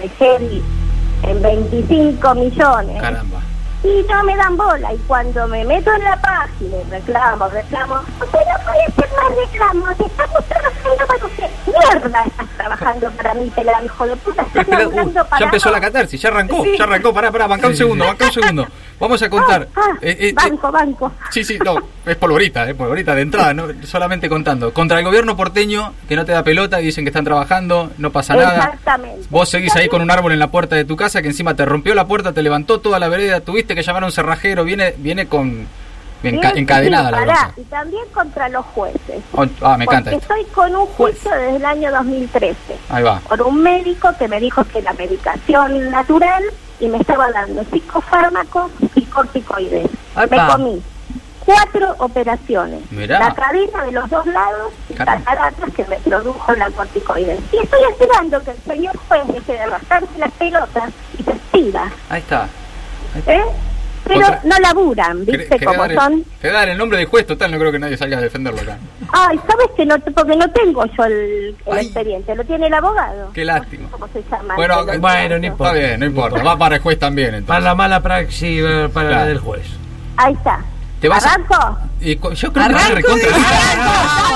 en 1.23 1.41
25 1.41 2.35
millones. 2.35 3.01
Caramba. 3.01 3.39
Y 3.83 4.05
no 4.09 4.23
me 4.23 4.35
dan 4.37 4.55
bola. 4.55 4.93
Y 4.93 4.97
cuando 4.99 5.47
me 5.47 5.65
meto 5.65 5.91
en 5.93 6.03
la 6.03 6.19
página 6.21 6.77
y 6.77 6.89
reclamo, 6.89 7.47
reclamo, 7.49 7.95
usted 7.95 8.39
no 8.39 8.63
puede 8.63 8.83
hacer 8.87 9.09
más 9.17 9.35
reclamos. 9.35 9.89
Estamos 9.99 10.45
trabajando 10.47 11.07
para 11.07 11.25
usted. 11.25 11.49
Mierda, 11.67 12.23
estás 12.25 12.47
trabajando 12.55 13.11
para 13.11 13.33
mí, 13.33 13.51
pelado 13.53 13.85
hijo 13.85 14.07
de 14.07 14.15
puta. 14.17 14.41
Estás 14.43 14.61
Espera, 14.67 14.87
uh, 14.87 15.13
para 15.13 15.39
ya 15.39 15.45
empezó 15.45 15.69
la 15.69 15.79
vos. 15.79 15.85
catarsis, 15.87 16.21
ya 16.21 16.29
arrancó, 16.29 16.63
Sí. 16.63 16.75
ya 16.77 16.83
arrancó. 16.85 17.13
Pará, 17.13 17.31
pará, 17.31 17.47
banca 17.47 17.67
un 17.67 17.75
segundo, 17.75 18.05
banca 18.05 18.25
un 18.25 18.31
segundo. 18.31 18.67
Vamos 18.99 19.21
a 19.21 19.29
contar. 19.29 19.67
Ah, 19.75 19.81
ah, 19.83 19.97
Eh, 20.01 20.11
eh, 20.11 20.27
eh, 20.29 20.33
banco, 20.33 20.71
banco. 20.71 21.11
Sí, 21.29 21.43
sí, 21.43 21.57
no, 21.63 21.75
es 22.05 22.15
polvorita, 22.15 22.69
eh, 22.69 22.75
polvorita 22.75 23.13
de 23.15 23.21
entrada, 23.23 23.53
no, 23.53 23.65
solamente 23.83 24.29
contando. 24.29 24.73
Contra 24.73 24.99
el 24.99 25.03
gobierno 25.03 25.35
porteño, 25.35 25.93
que 26.07 26.15
no 26.15 26.23
te 26.23 26.31
da 26.31 26.43
pelota 26.43 26.79
y 26.79 26.85
dicen 26.85 27.03
que 27.03 27.09
están 27.09 27.25
trabajando, 27.25 27.91
no 27.97 28.11
pasa 28.11 28.35
nada. 28.35 28.55
Exactamente. 28.55 29.27
Vos 29.29 29.49
seguís 29.49 29.75
ahí 29.75 29.89
con 29.89 30.01
un 30.01 30.09
árbol 30.09 30.31
en 30.31 30.39
la 30.39 30.47
puerta 30.51 30.75
de 30.77 30.85
tu 30.85 30.95
casa 30.95 31.21
que 31.21 31.27
encima 31.27 31.53
te 31.55 31.65
rompió 31.65 31.93
la 31.95 32.05
puerta, 32.07 32.31
te 32.31 32.41
levantó 32.43 32.79
toda 32.79 32.97
la 32.99 33.09
vereda, 33.09 33.41
tuviste 33.41 33.72
que 33.75 33.83
llamar 33.83 34.03
a 34.03 34.05
un 34.07 34.11
cerrajero, 34.11 34.63
viene 34.63 34.93
viene 34.97 35.27
con 35.27 35.67
enca- 36.23 36.53
encadenada 36.55 37.09
sí, 37.19 37.25
la 37.25 37.33
cosa. 37.33 37.51
Y 37.57 37.61
también 37.63 38.03
contra 38.13 38.49
los 38.49 38.65
jueces. 38.67 39.21
Oh, 39.33 39.45
Ah, 39.61 39.77
me 39.77 39.83
encanta 39.85 40.11
Porque 40.11 40.23
esto. 40.23 40.33
estoy 40.35 40.53
con 40.53 40.75
un 40.75 40.85
juicio 40.87 41.31
desde 41.31 41.55
el 41.57 41.65
año 41.65 41.91
2013. 41.91 42.55
Ahí 42.89 43.03
va. 43.03 43.19
por 43.19 43.41
un 43.41 43.61
médico 43.61 44.09
que 44.17 44.27
me 44.27 44.39
dijo 44.39 44.63
que 44.65 44.81
la 44.81 44.93
medicación 44.93 45.89
natural 45.91 46.43
y 46.79 46.87
me 46.87 46.97
estaba 46.97 47.31
dando 47.31 47.63
psicofármacos 47.71 48.71
y 48.95 49.01
corticoides. 49.03 49.89
Me 50.29 50.37
comí 50.47 50.81
cuatro 51.45 51.93
operaciones. 51.99 52.79
Mirá. 52.91 53.19
La 53.19 53.33
cadena 53.35 53.83
de 53.85 53.91
los 53.91 54.09
dos 54.09 54.25
lados 54.25 54.71
y 54.89 54.93
cataratas 54.93 55.71
que 55.75 55.83
me 55.85 55.97
produjo 55.97 56.53
la 56.53 56.69
corticoides. 56.71 57.39
Y 57.51 57.57
estoy 57.57 57.79
esperando 57.91 58.41
que 58.43 58.51
el 58.51 58.57
señor 58.65 58.97
juez 59.07 59.27
deje 59.27 59.53
de 59.53 59.65
rascarse 59.65 60.07
las 60.17 60.31
pelotas 60.31 60.89
y 61.19 61.23
se 61.23 61.31
expida. 61.31 61.91
Ahí 62.09 62.19
está. 62.21 62.47
¿Eh? 63.27 63.41
Pero 64.05 64.19
Otra- 64.19 64.41
no 64.43 64.59
laburan, 64.59 65.25
¿viste 65.25 65.55
el- 65.55 65.63
son? 65.95 66.25
querés 66.41 66.53
dar 66.53 66.67
el 66.67 66.77
nombre 66.77 66.97
de 66.99 67.05
juez, 67.05 67.25
total, 67.25 67.51
no 67.53 67.57
creo 67.57 67.71
que 67.71 67.79
nadie 67.79 67.95
salga 67.95 68.17
a 68.17 68.21
defenderlo 68.21 68.59
acá. 68.61 68.77
Ay, 69.13 69.39
¿sabes 69.47 69.67
que 69.77 69.85
no? 69.85 69.97
Porque 69.97 70.35
no 70.35 70.49
tengo 70.51 70.83
yo 70.85 71.05
el, 71.05 71.55
el 71.65 71.77
expediente, 71.77 72.35
lo 72.35 72.43
tiene 72.43 72.67
el 72.67 72.73
abogado. 72.73 73.31
Qué 73.33 73.45
lástima. 73.45 73.87
¿Cómo 73.91 74.05
se 74.11 74.21
llama? 74.29 74.55
Bueno, 74.57 75.39
ni 75.39 75.47
otro. 75.47 75.65
Está 75.67 75.77
bien, 75.79 75.99
no 76.01 76.05
importa. 76.05 76.43
Va 76.43 76.57
para 76.57 76.75
el 76.75 76.81
juez 76.81 76.99
también, 76.99 77.45
Para 77.45 77.61
la 77.61 77.75
mala 77.75 78.01
praxis, 78.01 78.61
eh, 78.61 78.89
para 78.93 79.07
Claro. 79.07 79.23
la 79.23 79.25
del 79.29 79.39
juez. 79.39 79.65
Ahí 80.17 80.33
está. 80.33 80.59
¿Te 80.99 81.07
vas 81.07 81.25
a- 81.25 81.29
¿Arranco? 81.35 81.77
Y 82.01 82.15
cu- 82.17 82.33
yo 82.33 82.51
creo 82.51 82.67
que 82.67 82.73
Arranco, 82.75 82.89
va 82.89 82.95
recontra. 82.95 83.29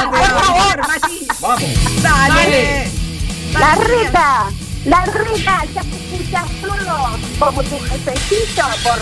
Por 0.10 0.26
favor, 0.26 0.78
Mati. 0.88 1.28
Vamos. 1.42 2.02
Dale. 2.04 2.88
La 3.60 3.76
reta, 3.76 4.44
la 4.86 5.06
reta, 5.06 5.64
ya 5.74 5.84
se 5.84 5.90
escucha 5.90 6.46
solo 6.62 7.18
como 7.40 7.64
tu 7.64 7.80
jefecito 7.80 8.64
por 8.84 9.00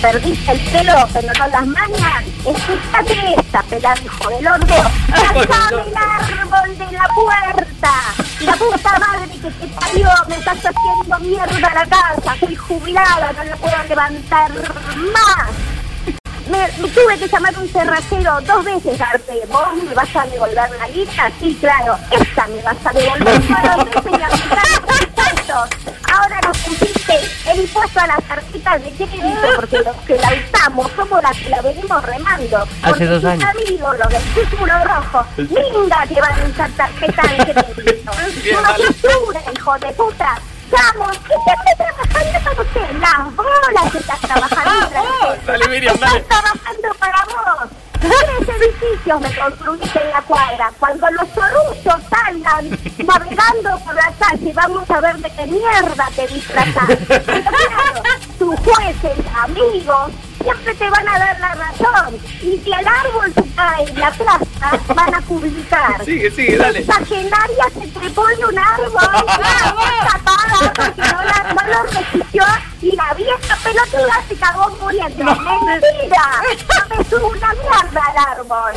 perdiste 0.00 0.52
el 0.52 0.60
pelo 0.70 1.08
pero 1.12 1.32
no 1.38 1.46
las 1.48 1.66
mañas. 1.66 2.24
Escúchate 2.44 3.34
esta, 3.38 3.62
pelada 3.62 4.00
hijo 4.02 4.28
del 4.30 4.46
orto. 4.46 4.74
¡Sacame 5.08 5.82
el 5.82 5.96
árbol 5.96 6.78
de 6.78 6.92
la 6.92 7.08
puerta! 7.14 7.92
La 8.40 8.52
puta 8.56 8.98
madre 8.98 9.30
que 9.30 9.50
te 9.50 9.66
parió, 9.68 10.08
me 10.28 10.36
estás 10.36 10.58
haciendo 10.58 11.18
mierda 11.20 11.74
la 11.74 11.86
casa, 11.86 12.36
soy 12.40 12.56
jubilada, 12.56 13.32
no 13.32 13.44
la 13.44 13.56
puedo 13.56 13.76
levantar 13.88 14.50
más. 14.50 15.72
Me, 16.50 16.58
me 16.82 16.88
tuve 16.88 17.18
que 17.18 17.28
llamar 17.28 17.54
a 17.54 17.60
un 17.60 17.68
cerrajero 17.68 18.40
dos 18.40 18.64
veces, 18.64 19.00
Arte. 19.00 19.42
¿Vos 19.48 19.68
me 19.88 19.94
vas 19.94 20.16
a 20.16 20.26
devolver 20.26 20.70
la 20.76 20.88
guita? 20.88 21.30
Sí, 21.38 21.56
claro. 21.60 21.96
Esta 22.10 22.46
me 22.48 22.62
vas 22.62 22.76
a 22.84 22.92
devolver 22.92 23.40
las 28.06 28.22
tarjetas 28.24 28.82
de 28.82 28.90
crédito 28.90 29.48
porque 29.56 29.78
los 29.78 29.96
que 30.06 30.16
la 30.16 30.32
usamos 30.32 30.90
somos 30.96 31.22
las 31.22 31.36
que 31.36 31.48
la 31.48 31.62
venimos 31.62 32.02
remando. 32.04 32.58
Hace 32.58 32.88
Porque 32.88 33.06
dos 33.06 33.24
años. 33.24 33.44
amigos, 33.50 33.98
los 33.98 34.08
del 34.08 34.22
círculo 34.34 34.72
rojo, 34.84 35.26
linda 35.36 36.04
que 36.08 36.20
van 36.20 36.40
a 36.40 36.44
usar 36.48 36.70
tarjeta 36.70 37.22
de 37.22 37.36
crédito. 37.52 38.12
Una 38.58 38.70
basura, 38.70 39.40
hijo 39.54 39.78
de 39.78 39.92
puta. 39.92 40.38
Vamos, 40.70 41.18
que 41.18 41.34
estoy 41.34 41.76
trabajando 41.76 42.38
para 42.44 42.62
usted. 42.62 42.92
Las 42.98 43.36
bolas 43.36 43.92
que 43.92 43.98
estás 43.98 44.20
trabajando 44.20 44.88
para 44.88 45.02
usted. 45.02 45.46
Dale, 45.46 45.68
Miriam, 45.68 45.96
dale. 45.98 46.16
Estoy 46.18 46.28
trabajando 46.28 46.88
para 46.98 47.24
vos. 47.26 47.51
Edificios 48.62 49.20
me 49.20 49.34
construiste 49.34 50.00
en 50.00 50.10
la 50.10 50.22
cuadra. 50.22 50.72
Cuando 50.78 51.10
los 51.10 51.28
sorullos 51.30 52.08
salgan 52.08 52.70
navegando 53.04 53.84
por 53.84 53.94
la 53.94 54.12
calle, 54.18 54.52
vamos 54.54 54.90
a 54.90 55.00
ver 55.00 55.16
de 55.18 55.30
qué 55.30 55.46
mierda 55.46 56.08
te 56.14 56.26
disfrazás. 56.28 56.86
Pero 57.08 57.24
claro, 57.24 58.02
tus 58.38 58.56
jueces, 58.60 59.18
amigos, 59.34 60.12
siempre 60.42 60.74
te 60.74 60.90
van 60.90 61.08
a 61.08 61.18
dar 61.18 61.40
la 61.40 61.54
razón. 61.54 62.18
Y 62.42 62.58
si 62.58 62.72
el 62.72 62.86
árbol 62.86 63.32
se 63.34 63.54
cae 63.54 63.84
en 63.88 63.98
la 64.00 64.10
plaza, 64.10 64.94
van 64.94 65.14
a 65.14 65.20
publicar. 65.20 66.04
Sigue, 66.04 66.30
sigue, 66.30 66.56
dale. 66.56 66.80
Exagenaria 66.80 67.64
se 67.74 67.88
trepó 67.88 68.28
en 68.30 68.44
un 68.44 68.58
árbol, 68.58 69.26
tapada 70.12 70.72
porque 70.74 71.02
no, 71.02 71.22
la, 71.22 71.54
no 71.54 71.72
lo 71.72 71.82
resistió 71.84 72.44
y 72.82 72.96
la 72.96 73.14
vieja 73.14 73.56
pelotuda 73.62 74.24
se 74.28 74.36
cagó 74.36 74.76
muriendo. 74.80 75.24
¡Mentira! 75.24 76.42
No 76.90 76.96
me 76.96 77.04
subo 77.04 77.28
una 77.28 77.52
mierda 77.54 78.02
al 78.06 78.38
árbol. 78.38 78.72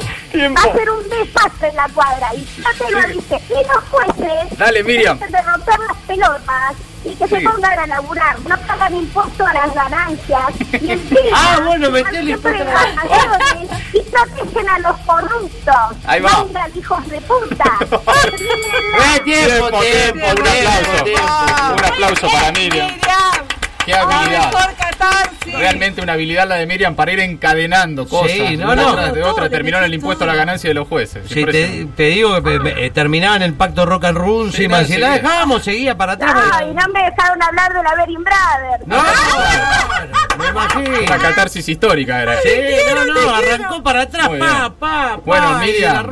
Va 0.56 0.62
a 0.62 0.74
ser 0.74 0.90
un 0.90 1.10
desastre 1.10 1.70
en 1.70 1.76
la 1.76 1.90
cuadra 1.90 2.34
y 2.36 2.46
yo 2.46 2.86
te 2.86 2.92
lo 2.92 3.02
dije. 3.08 3.42
Y 3.50 3.68
los 3.68 3.84
jueces 3.90 4.58
Dale, 4.58 4.84
Miriam. 4.84 5.20
de 5.20 5.42
romper 5.42 5.80
las 5.80 5.98
pelotas 6.08 6.76
y 7.06 7.16
que 7.16 7.28
se 7.28 7.38
Sigue. 7.38 7.50
pongan 7.50 7.80
a 7.80 7.88
laburar. 7.88 8.40
No 8.42 8.58
pagan 8.58 8.96
impuesto 8.96 9.46
a 9.46 9.54
las 9.54 9.74
ganancias. 9.74 10.46
Y 10.82 10.92
encima, 10.92 11.20
Ah, 11.34 11.60
bueno, 11.66 11.92
siempre 11.92 12.32
impuesto 12.32 12.64
a 12.64 12.64
las 12.64 13.56
y 13.94 14.02
protegen 14.02 14.70
a 14.70 14.80
los 14.80 14.98
corruptos. 15.02 15.76
Ahí 16.06 16.22
va. 16.22 16.44
Vengan, 16.44 16.72
hijos 16.78 17.08
de 17.10 17.22
puta. 17.22 17.72
¡Eh, 17.82 19.20
tiempo, 19.24 19.70
Tiempo, 19.70 19.80
tiempo, 19.80 20.26
un 20.26 20.48
aplauso. 20.48 21.74
Un 21.74 21.86
aplauso 21.86 22.28
para 22.28 22.52
Miriam. 22.52 22.92
Qué 23.86 23.94
habilidad. 23.94 24.52
Mejor 24.52 24.76
catarsis. 24.76 25.54
realmente 25.54 26.02
una 26.02 26.14
habilidad 26.14 26.48
la 26.48 26.56
de 26.56 26.66
Miriam 26.66 26.96
para 26.96 27.12
ir 27.14 27.20
encadenando 27.20 28.08
cosas. 28.08 28.32
Sí, 28.32 28.58
no, 28.58 28.72
una 28.72 28.76
no. 28.82 28.94
tras 28.96 29.14
de 29.14 29.24
otra, 29.24 29.50
terminó 29.50 29.78
en 29.78 29.84
el 29.84 29.94
impuesto 29.94 30.24
a 30.24 30.28
la 30.28 30.36
ganancia 30.36 30.70
de 30.70 30.74
los 30.74 30.88
jueces. 30.88 31.24
Sí, 31.30 31.46
te, 31.46 32.04
digo 32.04 32.42
que 32.42 32.60
eh, 32.78 32.90
terminaba 32.90 33.36
en 33.36 33.44
el 33.44 33.54
pacto 33.54 33.86
rock 33.86 34.06
and 34.06 34.18
roll, 34.18 34.52
Sí, 34.52 34.64
sí, 34.64 34.68
la 34.68 34.82
bien. 34.82 35.02
dejábamos, 35.24 35.64
seguía 35.64 35.96
para 35.96 36.14
atrás. 36.14 36.34
Ay, 36.54 36.74
no 36.74 36.88
me 36.94 37.04
dejaron 37.04 37.42
hablar 37.44 37.74
de 37.74 37.84
la 37.84 37.96
Berin 37.96 38.24
Brothers. 38.24 38.88
No, 38.88 38.98
no, 38.98 40.44
me 40.44 40.50
imagino. 40.50 41.00
Una 41.06 41.18
catarsis 41.20 41.70
histórica 41.70 42.22
era. 42.24 42.42
Sí, 42.42 42.50
no, 42.94 43.06
no, 43.06 43.36
arrancó 43.36 43.84
para 43.84 44.02
atrás, 44.02 44.30
pa, 44.30 44.38
pa, 44.40 44.74
pa. 44.80 45.22
Bueno, 45.26 45.60
Miriam. 45.60 46.08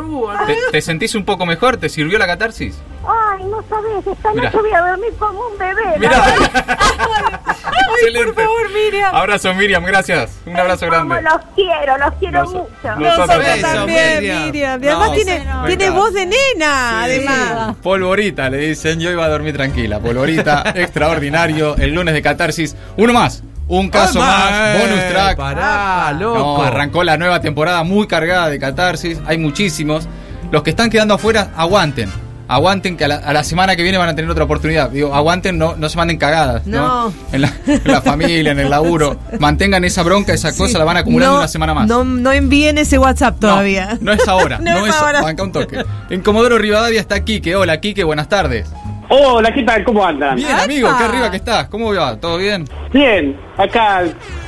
¿te, 0.45 0.57
te 0.71 0.81
sentís 0.81 1.15
un 1.15 1.25
poco 1.25 1.45
mejor? 1.45 1.77
¿Te 1.77 1.89
sirvió 1.89 2.17
la 2.19 2.27
catarsis? 2.27 2.75
Ay, 3.05 3.43
no 3.45 3.57
sabes, 3.69 4.07
esta 4.07 4.31
Mirá. 4.31 4.45
noche 4.45 4.57
voy 4.61 4.71
a 4.73 4.81
dormir 4.87 5.13
como 5.19 5.39
un 5.47 5.57
bebé. 5.57 5.99
Mirá. 5.99 6.23
Ay, 6.25 8.13
por 8.25 8.35
favor, 8.35 8.71
Miriam. 8.73 9.15
Abrazo, 9.15 9.53
Miriam, 9.53 9.83
gracias. 9.83 10.31
Un 10.45 10.57
abrazo 10.57 10.87
Como 10.87 11.09
grande. 11.09 11.29
los 11.29 11.41
quiero, 11.55 11.97
los 11.97 12.13
quiero 12.19 12.39
Nos- 12.43 12.53
mucho. 12.53 12.69
Nosotros 12.83 13.27
Nosotros 13.27 13.61
también. 13.61 14.19
Miriam. 14.19 14.43
Miriam. 14.45 14.83
Y 14.83 14.87
además 14.87 15.07
No, 15.09 15.13
tiene, 15.15 15.45
no, 15.45 15.65
tiene 15.65 15.89
voz 15.89 16.13
de 16.13 16.25
nena, 16.25 17.03
además. 17.03 17.75
Polvorita, 17.81 18.49
le 18.49 18.57
dicen, 18.57 18.99
yo 18.99 19.11
iba 19.11 19.25
a 19.25 19.29
dormir 19.29 19.55
tranquila. 19.55 19.99
Polvorita, 19.99 20.63
extraordinario, 20.75 21.75
el 21.77 21.93
lunes 21.93 22.13
de 22.13 22.21
catarsis. 22.21 22.75
Uno 22.97 23.13
más, 23.13 23.43
un 23.67 23.89
caso 23.89 24.19
Ah, 24.21 24.25
más, 24.75 24.81
bonus 24.81 25.07
track. 25.09 25.37
Pará, 25.37 26.13
loco. 26.13 26.37
No, 26.39 26.63
arrancó 26.63 27.03
la 27.03 27.17
nueva 27.17 27.41
temporada 27.41 27.83
muy 27.83 28.07
cargada 28.07 28.49
de 28.49 28.59
catarsis. 28.59 29.19
Hay 29.25 29.37
muchísimos. 29.37 30.07
Los 30.51 30.61
que 30.63 30.69
están 30.69 30.89
quedando 30.89 31.15
afuera, 31.15 31.49
aguanten. 31.57 32.11
Aguanten 32.53 32.97
que 32.97 33.05
a 33.05 33.07
la, 33.07 33.15
a 33.15 33.33
la 33.33 33.43
semana 33.43 33.75
que 33.75 33.83
viene 33.83 33.97
van 33.97 34.09
a 34.09 34.15
tener 34.15 34.29
otra 34.29 34.43
oportunidad. 34.43 34.89
Digo, 34.89 35.13
aguanten, 35.13 35.57
no, 35.57 35.75
no 35.75 35.89
se 35.89 35.97
manden 35.97 36.17
cagadas. 36.17 36.67
No. 36.67 37.09
No. 37.09 37.13
En, 37.31 37.41
la, 37.41 37.51
en 37.65 37.81
la 37.85 38.01
familia, 38.01 38.51
en 38.51 38.59
el 38.59 38.69
laburo. 38.69 39.17
Mantengan 39.39 39.83
esa 39.83 40.03
bronca, 40.03 40.33
esa 40.33 40.55
cosa, 40.55 40.77
la 40.77 40.85
van 40.85 40.97
acumulando 40.97 41.33
No, 41.33 41.39
una 41.39 41.47
semana 41.47 41.73
más. 41.73 41.87
No, 41.87 42.03
no 42.03 42.31
envíen 42.31 42.77
ese 42.77 42.97
WhatsApp 42.99 43.39
todavía. 43.39 43.97
No, 44.01 44.11
es 44.11 44.27
ahora, 44.27 44.57
no, 44.61 44.79
No 44.79 44.85
es 44.85 44.93
es 44.93 45.01
ahora. 45.01 45.21
Banca 45.21 45.43
un 45.43 45.51
toque. 45.51 45.83
En 46.09 46.21
Comodoro 46.21 46.57
Rivadavia 46.57 46.99
está 46.99 47.23
Quique. 47.25 47.55
Hola, 47.55 47.79
Quique, 47.79 48.03
buenas 48.03 48.29
tardes. 48.29 48.71
Hola, 49.09 49.53
¿qué 49.53 49.63
tal? 49.63 49.83
¿Cómo 49.83 50.05
andan? 50.05 50.35
Bien, 50.35 50.51
amigo, 50.51 50.89
qué 50.97 51.03
arriba 51.03 51.29
que 51.29 51.37
estás. 51.37 51.67
¿Cómo 51.67 51.93
va? 51.93 52.15
¿Todo 52.17 52.37
bien? 52.37 52.67
Bien, 52.91 53.35
acá 53.57 54.03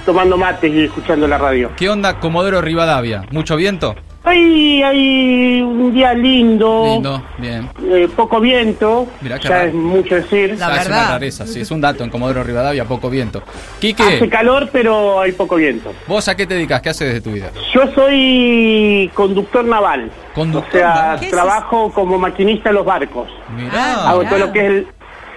tomando 0.05 0.37
mates 0.37 0.71
y 0.73 0.85
escuchando 0.85 1.27
la 1.27 1.37
radio. 1.37 1.71
¿Qué 1.75 1.89
onda 1.89 2.19
Comodoro 2.19 2.61
Rivadavia? 2.61 3.25
¿Mucho 3.31 3.55
viento? 3.55 3.95
Hay, 4.27 4.81
hay 4.81 5.61
un 5.61 5.93
día 5.93 6.13
lindo, 6.15 6.83
Lindo, 6.93 7.23
bien. 7.38 7.69
eh, 7.88 8.07
poco 8.15 8.39
viento, 8.39 9.05
Mirá 9.21 9.38
qué 9.38 9.47
ya 9.47 9.55
raro. 9.57 9.67
es 9.67 9.73
mucho 9.75 10.15
decir. 10.15 10.57
La 10.57 10.67
Ah, 10.67 10.77
es 10.77 10.88
una 10.88 10.95
verdad. 10.97 11.09
rareza, 11.11 11.45
sí, 11.45 11.61
es 11.61 11.69
un 11.69 11.79
dato 11.79 12.03
en 12.03 12.09
Comodoro 12.09 12.43
Rivadavia, 12.43 12.85
poco 12.85 13.09
viento. 13.11 13.43
Quique, 13.79 14.01
Hace 14.01 14.27
calor, 14.27 14.69
pero 14.71 15.19
hay 15.21 15.31
poco 15.33 15.57
viento. 15.57 15.93
¿vos 16.07 16.27
a 16.27 16.35
qué 16.35 16.47
te 16.47 16.55
dedicas? 16.55 16.81
¿Qué 16.81 16.89
haces 16.89 17.13
de 17.13 17.21
tu 17.21 17.33
vida? 17.33 17.51
Yo 17.71 17.81
soy 17.93 19.11
conductor 19.13 19.63
naval. 19.63 20.09
Conductor 20.33 20.75
o 20.75 20.79
sea. 20.79 21.17
¿Qué 21.19 21.25
es 21.27 21.31
trabajo 21.31 21.91
como 21.93 22.17
maquinista 22.17 22.69
en 22.69 22.75
los 22.75 22.85
barcos. 22.85 23.29
Mirá, 23.55 24.09
Hago 24.09 24.19
mirá. 24.19 24.29
todo 24.31 24.39
lo 24.39 24.51
que 24.51 24.59
es 24.59 24.65
el, 24.65 24.88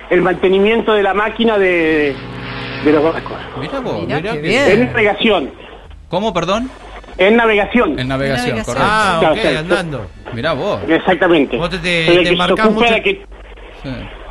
el 0.09 0.23
mantenimiento 0.23 0.95
de 0.95 1.03
la 1.03 1.13
máquina 1.13 1.59
de, 1.59 2.17
de 2.87 2.93
los 2.93 3.05
barcos. 3.05 3.37
mirá 3.61 3.81
vos. 3.81 4.01
Mirá 4.07 4.17
mirá 4.17 4.33
qué 4.33 4.41
que- 4.41 4.49
bien. 4.49 4.71
En 4.71 4.87
navegación. 4.87 5.51
¿Cómo, 6.09 6.33
perdón? 6.33 6.71
En 7.19 7.37
navegación. 7.37 7.99
En 7.99 8.09
navegación, 8.09 8.49
navegación. 8.57 8.65
correcto. 8.65 8.89
Ah, 8.91 9.21
ok, 9.33 9.41
claro. 9.41 9.59
andando. 9.59 10.07
Mirá 10.33 10.53
vos. 10.53 10.81
Exactamente. 10.89 11.57
Vos 11.57 11.69
te- 11.71 11.79
te- 11.79 12.37
marcás 12.37 12.71
mucho- 12.71 12.95
que- 13.03 13.27
Sí. 13.83 13.89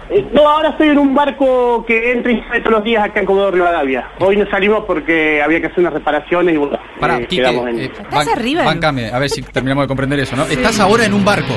Eh, 0.09 0.25
No, 0.31 0.47
ahora 0.47 0.69
estoy 0.69 0.87
en 0.87 0.97
un 0.99 1.13
barco 1.13 1.83
que 1.85 2.13
entra 2.13 2.31
y 2.31 2.41
sale 2.43 2.61
todos 2.61 2.71
los 2.77 2.83
días 2.85 3.03
acá 3.03 3.19
en 3.19 3.25
Comodoro 3.25 3.51
Rivadavia. 3.51 4.07
Hoy 4.19 4.37
no 4.37 4.49
salimos 4.49 4.85
porque 4.85 5.41
había 5.41 5.59
que 5.59 5.67
hacer 5.67 5.79
unas 5.81 5.91
reparaciones 5.93 6.55
y 6.55 6.57
bueno, 6.57 6.79
Pará, 6.97 7.17
eh, 7.17 7.27
Quique, 7.27 7.41
quedamos 7.41 7.67
en... 7.67 7.79
eh, 7.81 7.91
Estás 8.03 8.27
arriba, 8.29 8.63
¿no? 8.63 8.69
Báncame, 8.69 9.09
a 9.11 9.19
ver 9.19 9.29
si 9.29 9.41
terminamos 9.41 9.83
de 9.83 9.87
comprender 9.89 10.19
eso, 10.21 10.37
¿no? 10.37 10.43
Estás 10.45 10.79
ahora 10.79 11.03
en 11.05 11.13
un 11.13 11.25
barco. 11.25 11.53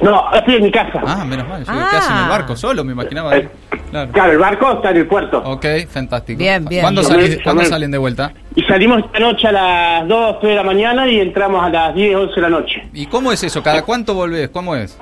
No, 0.00 0.32
estoy 0.32 0.54
en 0.56 0.62
mi 0.64 0.70
casa. 0.70 1.00
Ah, 1.06 1.24
menos 1.24 1.48
mal. 1.48 1.64
Yo 1.64 1.72
Ah. 1.72 1.88
¿Qué 1.90 1.96
hacen 1.96 2.16
en 2.16 2.22
el 2.24 2.28
barco? 2.28 2.56
Solo, 2.56 2.84
me 2.84 2.92
imaginaba. 2.92 3.36
Eh, 3.36 3.48
Claro. 3.90 4.12
Claro, 4.12 4.32
el 4.32 4.38
barco 4.38 4.72
está 4.74 4.90
en 4.90 4.96
el 4.98 5.06
puerto. 5.06 5.38
Ok, 5.46 5.64
fantástico. 5.88 6.38
Bien, 6.38 6.62
bien. 6.66 6.82
¿Cuándo, 6.82 7.00
salís- 7.02 7.38
yo 7.38 7.42
¿cuándo 7.42 7.62
me- 7.62 7.68
salen 7.68 7.90
de 7.90 7.96
vuelta? 7.96 8.32
Y 8.54 8.62
salimos 8.64 8.98
esta 9.02 9.18
noche 9.18 9.48
a 9.48 9.52
las 9.52 10.08
2, 10.08 10.40
3 10.40 10.50
de 10.50 10.56
la 10.56 10.62
mañana 10.62 11.08
y 11.08 11.18
entramos 11.20 11.64
a 11.64 11.70
las 11.70 11.94
10, 11.94 12.14
11 12.14 12.34
de 12.34 12.40
la 12.42 12.50
noche. 12.50 12.86
¿Y 12.92 13.06
cómo 13.06 13.32
es 13.32 13.42
eso? 13.44 13.62
¿Cada 13.62 13.82
cuánto 13.82 14.12
volvés? 14.14 14.50
¿Cómo 14.50 14.76
es? 14.76 14.98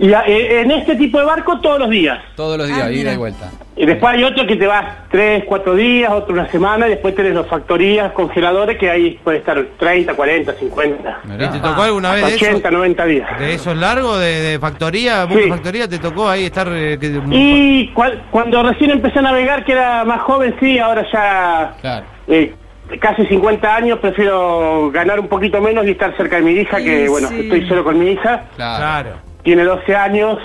Y 0.00 0.12
a- 0.12 0.22
eh, 0.28 0.60
en 0.60 0.70
este 0.70 0.94
tipo 0.94 1.18
de 1.18 1.24
barco 1.24 1.58
todos 1.60 1.80
los 1.80 1.90
días. 1.90 2.18
Todos 2.36 2.56
los 2.56 2.68
días, 2.68 2.82
Ah, 2.84 2.90
ida 2.92 2.98
mira. 2.98 3.12
y 3.14 3.16
vuelta. 3.16 3.50
Y 3.76 3.84
después 3.84 4.14
hay 4.14 4.22
otro 4.24 4.46
que 4.46 4.54
te 4.56 4.66
vas 4.66 4.84
3, 5.10 5.42
4 5.44 5.74
días, 5.74 6.10
otro 6.12 6.34
una 6.34 6.48
semana, 6.50 6.86
y 6.86 6.90
después 6.90 7.14
tenés 7.16 7.32
los 7.34 7.46
factorías, 7.48 8.12
congeladores, 8.12 8.78
que 8.78 8.88
ahí 8.90 9.18
puede 9.24 9.38
estar 9.38 9.60
30, 9.78 10.14
40, 10.14 10.52
50, 10.54 11.18
¿Y 11.34 11.36
te 11.48 11.58
tocó 11.60 11.82
alguna 11.82 12.12
vez 12.12 12.26
de 12.26 12.34
80, 12.34 12.68
eso? 12.68 12.76
90 12.76 13.04
días. 13.06 13.38
¿De 13.40 13.54
esos 13.54 13.76
largos, 13.76 14.20
de, 14.20 14.40
de 14.40 14.58
factoría, 14.60 15.26
Sí. 15.28 15.48
factoría, 15.48 15.88
te 15.88 15.98
tocó 15.98 16.28
ahí 16.28 16.44
estar... 16.44 16.68
eh, 16.70 16.96
que- 17.00 17.20
Y 17.32 17.92
cua- 17.92 18.20
cuando 18.30 18.62
recién 18.62 18.90
empecé 18.92 19.18
a 19.18 19.22
navegar, 19.22 19.64
que 19.64 19.72
era 19.72 20.04
más 20.04 20.20
joven, 20.22 20.54
sí, 20.60 20.78
ahora 20.78 21.04
ya 21.12 21.74
Claro. 21.80 22.06
eh, 22.28 22.54
casi 23.00 23.26
50 23.26 23.74
años, 23.76 23.98
prefiero 24.00 24.90
ganar 24.92 25.18
un 25.20 25.26
poquito 25.28 25.60
menos 25.60 25.86
y 25.86 25.90
estar 25.90 26.16
cerca 26.16 26.36
de 26.36 26.42
mi 26.42 26.52
hija, 26.52 26.78
que 26.78 27.08
bueno, 27.08 27.28
sí. 27.28 27.40
estoy 27.40 27.66
solo 27.68 27.82
con 27.84 27.98
mi 27.98 28.12
hija, 28.12 28.44
Claro. 28.56 29.26
Tiene 29.48 29.64
12 29.64 29.96
años, 29.96 30.36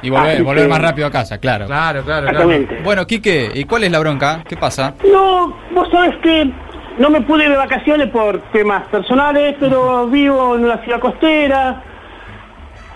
Y 0.00 0.08
volver, 0.08 0.42
volver 0.42 0.62
que- 0.62 0.68
más 0.70 0.80
rápido 0.80 1.08
a 1.08 1.10
casa, 1.10 1.36
claro. 1.36 1.66
claro, 1.66 2.02
claro. 2.02 2.26
claro. 2.26 2.50
Bueno, 2.82 3.06
Quique, 3.06 3.50
¿y 3.52 3.64
cuál 3.64 3.84
es 3.84 3.90
la 3.92 3.98
bronca? 3.98 4.42
¿Qué 4.48 4.56
pasa? 4.56 4.94
No, 5.12 5.54
vos 5.74 5.88
sabés 5.92 6.16
que 6.22 6.50
no 6.96 7.10
me 7.10 7.20
pude 7.20 7.44
ir 7.44 7.50
de 7.50 7.56
vacaciones 7.58 8.08
por 8.08 8.40
temas 8.50 8.84
personales, 8.84 9.56
pero 9.60 10.06
vivo 10.06 10.56
en 10.56 10.64
una 10.64 10.78
ciudad 10.78 11.00
costera, 11.00 11.82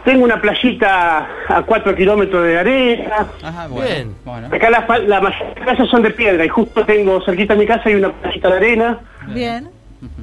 tengo 0.06 0.24
una 0.24 0.40
playita 0.40 1.28
a 1.46 1.60
4 1.60 1.94
kilómetros 1.94 2.42
de 2.46 2.58
arena, 2.58 3.26
Ajá, 3.42 3.66
bueno. 3.66 3.86
Bien. 3.86 4.14
bueno. 4.24 4.46
acá 4.50 4.70
la, 4.70 4.80
fa- 4.86 4.98
la 5.00 5.20
mayoría 5.20 5.52
de 5.52 5.60
las 5.60 5.66
casas 5.74 5.88
son 5.90 6.02
de 6.04 6.10
piedra 6.12 6.42
y 6.42 6.48
justo 6.48 6.86
tengo 6.86 7.20
cerquita 7.22 7.52
de 7.52 7.60
mi 7.60 7.66
casa 7.66 7.82
hay 7.84 7.96
una 7.96 8.12
playita 8.12 8.48
de 8.48 8.56
arena. 8.56 8.98
Bien. 9.26 9.68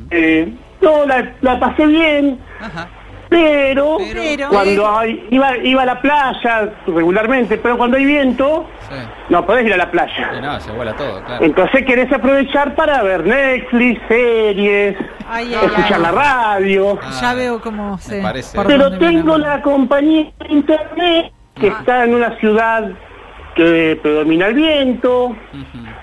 Eh, 0.09 0.51
no, 0.81 1.05
la, 1.05 1.31
la 1.41 1.59
pasé 1.59 1.85
bien, 1.85 2.39
Ajá. 2.59 2.87
Pero, 3.33 3.97
Pero- 4.13 4.49
cuando 4.49 4.97
hay- 4.97 5.27
iba, 5.31 5.57
iba 5.57 5.81
a 5.81 5.85
la 5.85 6.01
playa 6.01 6.69
regularmente, 6.85 7.57
pero 7.57 7.77
cuando 7.77 7.97
hay 7.97 8.05
viento, 8.05 8.67
Sí. 8.89 8.95
no 9.29 9.45
podés 9.45 9.65
ir 9.65 9.73
a 9.73 9.77
la 9.77 9.89
playa. 9.89 10.39
no, 10.41 10.59
se 10.59 10.71
vuela 10.71 10.93
todo, 10.95 11.23
claro. 11.23 11.43
Entonces 11.43 11.85
querés 11.85 12.11
aprovechar 12.13 12.75
para 12.75 13.01
ver 13.01 13.25
Netflix, 13.25 14.01
series, 14.07 14.95
Ay, 15.29 15.53
ay, 15.53 15.65
escuchar 15.65 15.93
ay. 15.95 16.01
la 16.01 16.11
radio. 16.11 16.99
Ah, 17.01 17.17
Ya 17.21 17.33
veo 17.33 17.59
cómo 17.61 17.97
se. 17.97 18.21
parece. 18.21 18.57
Pero 18.67 18.97
tengo 18.97 19.37
la- 19.37 19.61
compañía 19.63 20.31
de 20.39 20.53
internet 20.53 21.31
que 21.55 21.67
Ah. 21.69 21.75
está 21.79 22.03
en 22.05 22.13
una 22.15 22.37
ciudad 22.39 22.89
que 23.55 23.99
predomina 24.01 24.47
el 24.47 24.53
viento. 24.55 25.35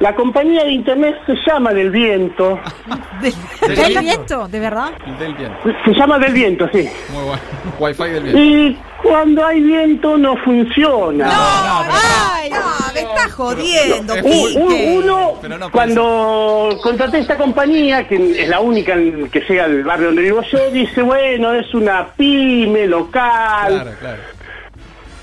La 0.01 0.15
compañía 0.15 0.65
de 0.65 0.73
internet 0.73 1.15
se 1.27 1.35
llama 1.47 1.73
Del 1.75 1.91
Viento. 1.91 2.59
¿Del 3.21 3.99
viento? 4.01 4.49
¿De 4.49 4.59
verdad? 4.59 4.93
Del 5.19 5.35
viento. 5.35 5.59
Se 5.85 5.93
llama 5.93 6.19
Del 6.19 6.33
Viento, 6.33 6.67
sí. 6.73 6.89
Muy 7.11 7.23
bueno. 7.25 7.41
Wi-Fi 7.79 8.05
del 8.05 8.23
viento. 8.23 8.39
Y 8.41 8.79
cuando 9.03 9.45
hay 9.45 9.61
viento 9.61 10.17
no 10.17 10.37
funciona. 10.39 11.29
¡Ay, 11.31 12.49
no! 12.49 12.59
¡Me 12.95 13.01
estás 13.01 13.33
jodiendo, 13.33 14.15
Es 14.15 14.23
U- 14.23 14.29
full. 14.29 14.63
u- 14.63 14.69
Quique! 14.69 14.99
uno, 15.03 15.33
Pero 15.43 15.59
no 15.59 15.71
cuando 15.71 16.79
contraté 16.83 17.19
esta 17.19 17.37
compañía, 17.37 18.09
que 18.09 18.43
es 18.43 18.49
la 18.49 18.61
única 18.61 18.95
que 19.31 19.41
llega 19.47 19.65
al 19.65 19.83
barrio 19.85 20.07
donde 20.07 20.23
vivo 20.23 20.41
yo, 20.51 20.71
dice, 20.71 21.03
bueno, 21.03 21.53
es 21.53 21.73
una 21.75 22.09
pyme 22.17 22.87
local, 22.87 23.75
Claro, 23.75 23.91
claro. 24.01 24.23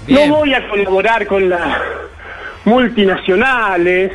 Bien. 0.06 0.30
no 0.30 0.38
voy 0.38 0.54
a 0.54 0.70
colaborar 0.70 1.26
con 1.28 1.50
las 1.50 1.78
multinacionales, 2.66 4.12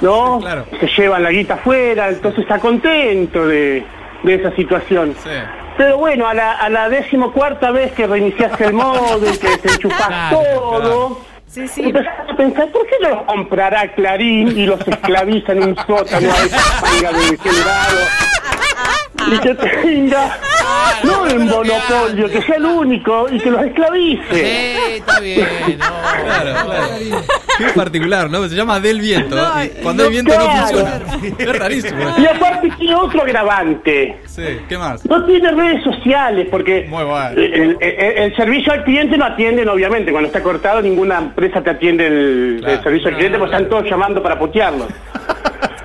¿no? 0.00 0.38
Claro. 0.40 0.66
Se 0.80 0.86
llevan 0.86 1.22
la 1.22 1.30
guita 1.30 1.54
afuera, 1.54 2.08
entonces 2.08 2.40
está 2.40 2.58
contento 2.58 3.46
de, 3.46 3.84
de 4.22 4.34
esa 4.34 4.54
situación. 4.56 5.14
Sí. 5.22 5.30
Pero 5.76 5.98
bueno, 5.98 6.26
a 6.26 6.34
la, 6.34 6.52
a 6.52 6.68
la 6.68 6.88
decimocuarta 6.88 7.70
vez 7.70 7.92
que 7.92 8.06
reiniciaste 8.06 8.64
el 8.66 8.72
móvil, 8.74 9.38
que 9.38 9.56
te 9.58 9.68
enchufás 9.72 10.06
Claro, 10.06 10.38
todo, 10.38 11.20
Sí, 11.46 11.66
sí. 11.66 11.82
empezaste 11.84 12.32
a 12.32 12.36
pensar, 12.36 12.68
¿por 12.70 12.86
qué 12.86 12.94
los 13.00 13.22
comprará 13.22 13.92
Clarín 13.94 14.56
y 14.56 14.66
los 14.66 14.86
esclaviza 14.86 15.52
en 15.52 15.62
un 15.64 15.76
sótano 15.76 16.28
a 16.30 16.44
esa 16.44 17.12
de 17.12 17.38
generado? 17.38 17.98
Y 19.26 19.38
que 19.38 19.54
tenga 19.54 20.38
No 21.04 21.26
en 21.26 21.46
monopolio, 21.46 22.28
que 22.28 22.42
sea 22.42 22.56
el 22.56 22.64
único 22.64 23.26
y 23.30 23.38
que 23.38 23.50
los 23.50 23.62
esclavice. 23.64 24.22
Sí, 24.30 24.96
está 24.96 25.20
bien. 25.20 25.46
no. 25.78 26.24
Claro, 26.24 26.52
claro. 26.66 27.22
Qué 27.58 27.64
particular, 27.74 28.30
¿no? 28.30 28.48
Se 28.48 28.54
llama 28.54 28.80
del 28.80 29.00
viento. 29.00 29.36
No, 29.36 29.64
y 29.64 29.68
cuando 29.82 30.04
hay 30.04 30.10
viento 30.10 30.34
no 30.38 30.48
funciona. 30.50 31.00
Es 31.38 31.58
rarísimo. 31.58 32.00
Y 32.18 32.26
aparte 32.26 32.70
tiene 32.78 32.94
otro 32.94 33.22
agravante. 33.22 34.18
Sí, 34.26 34.42
¿qué 34.68 34.78
más? 34.78 35.04
No 35.06 35.24
tiene 35.26 35.50
redes 35.52 35.84
sociales 35.84 36.48
porque 36.50 36.86
Muy 36.88 37.04
bueno. 37.04 37.30
el, 37.40 37.76
el- 37.80 38.18
el 38.20 38.36
servicio 38.36 38.72
al 38.72 38.84
cliente 38.84 39.16
no 39.18 39.24
atienden, 39.26 39.68
obviamente. 39.68 40.10
Cuando 40.12 40.28
está 40.28 40.42
cortado, 40.42 40.80
ninguna 40.80 41.18
empresa 41.18 41.62
te 41.62 41.70
atiende 41.70 42.06
el, 42.06 42.56
Claro. 42.60 42.74
el 42.74 42.82
servicio 42.82 43.08
al 43.10 43.16
cliente 43.16 43.38
porque 43.38 43.54
están 43.54 43.68
todos 43.70 43.84
llamando 43.88 44.22
para 44.22 44.38
putearlo. 44.38 44.86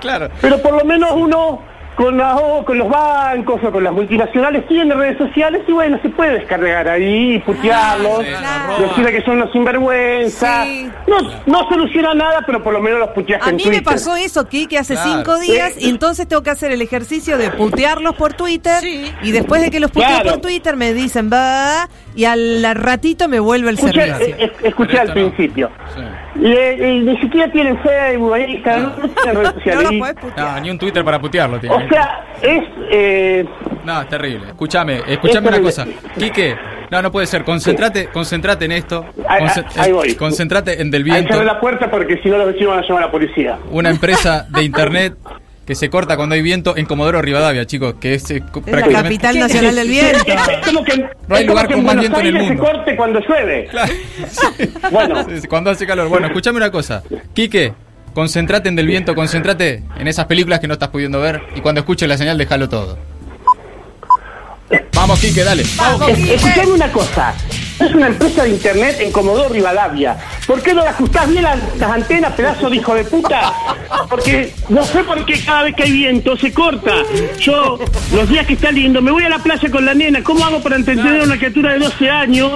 Claro. 0.02 0.30
Pero 0.40 0.62
por 0.62 0.74
lo 0.78 0.86
menos 0.86 1.10
uno 1.16 1.64
con, 1.96 2.18
la- 2.18 2.36
o 2.36 2.66
con 2.66 2.78
los 2.78 2.90
bancos 2.90 3.62
o 3.64 3.72
con 3.72 3.84
las 3.84 3.94
multinacionales 3.94 4.68
tiene 4.68 4.94
redes 4.94 5.18
sociales 5.18 5.62
y 5.68 5.72
bueno, 5.72 5.98
se 6.02 6.10
puede 6.10 6.34
descargar 6.40 6.88
ahí 6.90 7.40
putearlos, 7.40 8.20
sí, 8.20 8.26
claro. 8.38 8.88
decirle 8.88 9.12
que 9.14 9.22
son 9.24 9.40
los 9.40 9.52
sinvergüenza. 9.52 10.64
Sí. 10.66 10.90
No, 11.08 11.18
no 11.46 11.70
soluciona 11.70 12.14
nada, 12.14 12.42
pero 12.46 12.62
por 12.64 12.74
lo 12.74 12.82
menos 12.82 13.00
los 13.00 13.10
puteaste 13.10 13.46
A 13.46 13.50
en 13.50 13.56
mí 13.56 13.64
Twitter. 13.64 13.82
me 13.82 13.86
pasó 13.86 14.16
eso, 14.16 14.48
Kike, 14.48 14.78
hace 14.78 14.96
Claro. 14.96 15.10
cinco 15.16 15.40
días 15.40 15.74
Sí. 15.74 15.86
y 15.88 15.90
entonces 15.90 16.28
tengo 16.28 16.44
que 16.44 16.50
hacer 16.50 16.72
el 16.72 16.82
ejercicio 16.82 17.38
de 17.38 17.50
putearlos 17.52 18.16
por 18.16 18.34
Twitter 18.34 18.80
Sí. 18.82 19.12
y 19.24 19.32
después 19.32 19.62
de 19.62 19.72
que 19.72 19.80
los 19.80 19.92
puteo 19.92 20.10
Claro. 20.10 20.32
por 20.32 20.42
Twitter 20.42 20.76
me 20.76 20.94
dicen 20.94 21.30
va 21.32 21.88
y 22.16 22.26
al 22.26 22.64
ratito 22.76 23.28
me 23.28 23.40
vuelve 23.40 23.70
el 23.70 23.76
Escuché, 23.76 24.06
servicio. 24.06 24.36
eh, 24.36 24.44
eh, 24.46 24.52
escuché 24.64 25.00
al 25.00 25.08
no. 25.10 25.14
principio. 25.14 25.70
Sí. 25.96 26.02
Y, 26.42 26.52
eh, 26.52 27.02
ni 27.04 27.18
siquiera 27.20 27.50
tienen 27.52 27.78
Facebook, 27.80 28.30
no, 28.30 28.36
tienen 28.36 28.64
redes 28.66 29.04
No 29.44 29.52
sociales. 29.54 29.84
los 29.84 29.92
Y- 29.94 30.00
podés 30.00 30.16
putear. 30.16 30.52
No, 30.56 30.60
ni 30.62 30.70
un 30.72 30.78
Twitter 30.80 31.04
para 31.04 31.20
putearlo 31.20 31.60
tiene. 31.60 31.85
O 31.86 31.90
sea, 31.90 32.26
es... 32.42 32.64
Eh, 32.92 33.46
No, 33.84 34.02
es 34.02 34.10
terrible. 34.10 34.48
Escúchame, 34.48 35.02
escúchame 35.08 35.50
Es 35.50 35.54
una 35.56 35.62
cosa. 35.64 35.86
Quique, 36.18 36.56
no, 36.92 37.02
no 37.02 37.12
puede 37.12 37.28
ser. 37.28 37.44
Concentrate, 37.44 38.08
concentrate 38.08 38.66
en 38.66 38.72
esto. 38.74 39.06
Ahí- 39.28 39.92
voy. 39.92 40.16
Concentrate 40.16 40.82
en 40.82 40.92
Del 40.92 41.04
Viento, 41.04 41.44
la 41.44 41.60
puerta 41.60 41.90
porque 41.90 42.20
si 42.22 42.30
no 42.30 42.38
los 42.38 42.48
vecinos 42.48 42.76
van 42.76 42.80
a 42.84 42.88
llamar 42.88 43.04
a 43.04 43.06
la 43.08 43.12
policía. 43.12 43.58
una 43.72 43.90
empresa 43.90 44.46
de 44.50 44.64
internet 44.64 45.16
que 45.66 45.74
se 45.74 45.90
corta 45.90 46.16
cuando 46.16 46.36
hay 46.36 46.44
viento 46.44 46.78
en 46.78 46.86
Comodoro 46.86 47.20
Rivadavia, 47.24 47.66
chicos, 47.66 47.96
que 48.00 48.14
es 48.14 48.30
eh, 48.30 48.36
Es 48.36 48.44
la 48.44 48.52
prácticamente... 48.62 48.94
capital 49.02 49.40
nacional 49.40 49.76
del 49.76 49.88
viento. 49.88 50.20
Es 50.28 50.68
como 50.68 50.84
que, 50.84 50.98
No 51.28 51.36
hay 51.36 51.42
es 51.42 51.48
como 51.48 51.48
lugar 51.48 51.68
que 51.68 51.74
con 51.74 51.86
más 51.86 52.00
viento 52.00 52.20
en 52.20 52.26
el 52.28 52.36
Aires 52.36 52.50
mundo. 52.50 52.64
se 52.66 52.72
corte 52.72 52.96
cuando 52.96 53.20
llueve. 53.22 53.66
Claro. 53.72 53.94
Bueno. 54.92 55.26
Sí, 55.42 55.48
Cuando 55.48 55.70
hace 55.72 55.88
calor. 55.88 56.08
Bueno, 56.08 56.28
escúchame 56.28 56.58
una 56.58 56.70
cosa. 56.70 57.02
Quique, 57.34 57.74
concentrate 58.16 58.70
en 58.70 58.76
Del 58.76 58.88
Viento, 58.88 59.14
concentrate 59.14 59.84
en 60.00 60.08
esas 60.08 60.26
películas 60.26 60.60
que 60.60 60.68
no 60.68 60.74
estás 60.74 60.90
pudiendo 60.90 61.20
ver 61.20 61.44
y 61.56 61.62
cuando 61.62 61.82
escuches 61.82 62.10
la 62.10 62.18
señal, 62.18 62.38
déjalo 62.38 62.68
todo. 62.68 62.98
Vamos, 64.96 65.20
Quique, 65.20 65.44
dale. 65.44 65.62
Escuchame 65.62 66.72
una 66.72 66.92
cosa. 66.92 67.36
Es 67.80 67.94
una 67.94 68.08
empresa 68.08 68.44
de 68.44 68.50
internet 68.50 68.98
en 69.00 69.12
Comodoro 69.12 69.50
Rivadavia. 69.50 70.16
¿Por 70.48 70.62
qué 70.62 70.74
no 70.74 70.84
le 70.84 70.90
ajustás 70.90 71.30
bien 71.30 71.44
las, 71.44 71.60
antenas, 71.82 72.34
pedazo 72.34 72.70
de 72.70 72.78
hijo 72.78 72.96
de 72.96 73.04
puta? 73.04 73.54
Porque 74.10 74.54
no 74.70 74.86
sé 74.86 75.04
por 75.04 75.26
qué 75.26 75.40
cada 75.44 75.64
vez 75.64 75.76
que 75.76 75.84
hay 75.84 75.92
viento 75.92 76.38
se 76.38 76.54
corta. 76.54 76.94
Yo, 77.40 77.78
los 78.14 78.30
días 78.30 78.46
que 78.48 78.54
está 78.54 78.72
lindo, 78.72 79.02
me 79.02 79.12
voy 79.12 79.24
a 79.24 79.30
la 79.30 79.40
playa 79.40 79.70
con 79.70 79.86
la 79.86 79.94
nena. 79.94 80.24
¿Cómo 80.24 80.46
hago 80.46 80.62
para 80.62 80.78
entretener 80.78 81.22
a 81.22 81.24
una 81.26 81.38
criatura 81.38 81.74
de 81.74 81.80
12 81.80 82.10
años? 82.10 82.52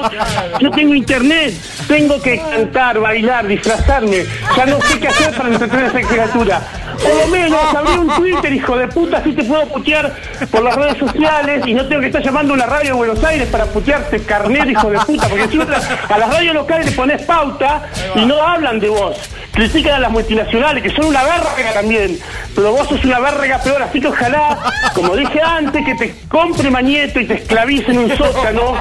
Yo 0.60 0.72
tengo 0.72 0.94
internet. 0.94 1.54
Tengo 1.88 2.22
que 2.22 2.38
cantar, 2.40 3.00
bailar, 3.00 3.48
disfrazarme. 3.48 4.26
Ya 4.56 4.66
no 4.68 4.80
sé 4.82 5.00
qué 5.00 5.08
hacer 5.10 5.36
para 5.36 5.50
entretener 5.50 5.86
a 5.86 5.88
esa 5.88 6.08
criatura. 6.08 6.62
Por 7.02 7.16
lo 7.16 7.28
menos 7.28 7.76
abrí 7.76 7.94
un 7.94 8.08
Twitter, 8.16 8.54
hijo 8.54 8.78
de 8.78 8.88
puta, 8.88 9.18
así 9.18 9.34
te 9.34 9.44
puedo 9.44 9.66
putear 9.68 10.14
por 10.52 10.64
las 10.64 10.76
redes 10.76 10.98
sociales 10.98 11.64
y 11.66 11.74
no 11.74 11.86
tengo 11.88 12.02
que 12.02 12.08
estar 12.08 12.22
llamando 12.22 12.54
a 12.54 12.56
una 12.56 12.66
radio 12.66 12.88
de 12.88 12.94
Buenos 12.94 13.24
Aires 13.24 13.48
para 13.50 13.66
putearte, 13.66 14.22
carnet, 14.24 14.70
hijo 14.70 14.90
de 14.90 15.00
puta, 15.00 15.28
porque 15.28 15.44
encima 15.44 15.68
a 16.10 16.18
las 16.18 16.30
radios 16.30 16.54
locales 16.54 16.88
le 16.88 16.92
pones 16.94 17.22
pauta 17.24 17.84
y 18.16 18.26
no 18.26 18.42
hablan 18.42 18.80
de 18.80 18.90
vos. 18.90 19.18
Critican 19.52 19.96
a 19.96 20.00
las 20.00 20.12
multinacionales, 20.12 20.84
que 20.84 20.90
son 20.92 21.06
una 21.06 21.24
verga 21.24 21.74
también, 21.74 22.20
pero 22.56 22.72
vos 22.72 22.88
sos 22.88 23.04
una 23.04 23.20
verga 23.20 23.60
peor, 23.60 23.82
así 23.82 24.00
que 24.00 24.08
ojalá, 24.08 24.58
como 24.94 25.16
dije 25.16 25.42
antes, 25.42 25.86
que 25.86 25.96
te 25.96 26.16
compre 26.28 26.70
mañeto 26.70 27.20
y 27.20 27.26
te 27.26 27.36
esclavice 27.36 27.92
en 27.92 28.00
un 28.00 28.18
sótano 28.18 28.76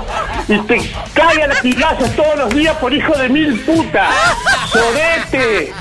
y 0.46 0.58
te 0.60 0.80
caiga 1.14 1.46
las 1.46 1.60
pigazas 1.60 2.14
todos 2.14 2.36
los 2.36 2.54
días 2.54 2.76
por 2.76 2.92
hijo 2.92 3.16
de 3.16 3.28
mil 3.28 3.58
putas. 3.60 4.08
¡Jodete! 4.72 5.72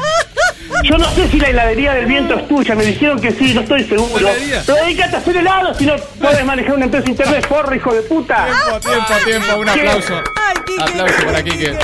Yo 0.83 0.97
no 0.97 1.09
sé 1.11 1.27
si 1.29 1.39
la 1.39 1.49
heladería 1.49 1.93
del 1.93 2.05
viento 2.05 2.35
es 2.35 2.47
tuya, 2.47 2.75
me 2.75 2.85
dijeron 2.85 3.19
que 3.19 3.31
sí, 3.31 3.53
no 3.53 3.61
estoy 3.61 3.83
seguro. 3.83 4.17
¿Heladería? 4.19 4.63
Pero 4.65 4.77
dedícate 4.83 5.15
a 5.15 5.19
hacer 5.19 5.37
helado 5.37 5.73
si 5.73 5.85
no 5.85 5.93
puedes 6.19 6.45
manejar 6.45 6.75
una 6.75 6.85
empresa 6.85 7.05
de 7.05 7.11
internet, 7.11 7.47
porro, 7.47 7.75
hijo 7.75 7.93
de 7.93 8.01
puta. 8.03 8.45
Tiempo, 8.45 8.79
tiempo, 8.79 9.13
tiempo. 9.25 9.55
Un 9.61 9.69
aplauso. 9.69 10.13
Ay, 10.35 10.55
Quique, 10.65 10.83
Aplauso 10.83 11.25
para 11.25 11.43
Quique. 11.43 11.77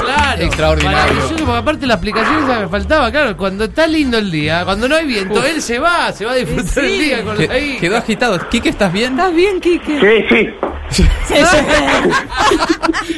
Claro. 0.00 0.42
Extraordinario. 0.42 0.98
Maravilloso, 0.98 1.36
porque 1.44 1.58
aparte 1.58 1.86
la 1.86 1.94
aplicación 1.94 2.44
esa 2.44 2.60
me 2.60 2.68
faltaba, 2.68 3.10
claro, 3.10 3.36
cuando 3.36 3.64
está 3.64 3.86
lindo 3.86 4.16
el 4.18 4.30
día, 4.30 4.64
cuando 4.64 4.88
no 4.88 4.96
hay 4.96 5.06
viento, 5.06 5.44
él 5.44 5.60
se 5.60 5.78
va, 5.78 6.12
se 6.12 6.24
va 6.24 6.32
a 6.32 6.36
disfrutar 6.36 6.66
Sí. 6.66 6.80
el 6.80 6.98
día 7.00 7.24
con 7.24 7.36
la 7.46 7.58
hija. 7.58 7.80
quedó 7.80 7.96
agitado. 7.96 8.48
Quique, 8.48 8.68
¿estás 8.70 8.92
bien? 8.92 9.12
¿Estás 9.12 9.34
bien, 9.34 9.60
Kike? 9.60 10.00
Sí, 10.00 10.24
sí. 10.34 10.48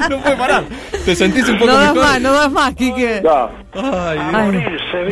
No 0.09 0.19
puede 0.23 0.37
parar. 0.37 0.65
¿Te 1.05 1.15
sentís 1.15 1.47
un 1.49 1.59
poco 1.59 1.71
No 1.71 1.79
das 1.79 1.95
mejor? 1.95 2.09
más, 2.09 2.21
no 2.21 2.33
das 2.33 2.51
más, 2.51 2.75
Kike. 2.75 3.21
No. 3.23 3.51
Ay, 3.75 4.19
Ay, 4.33 4.65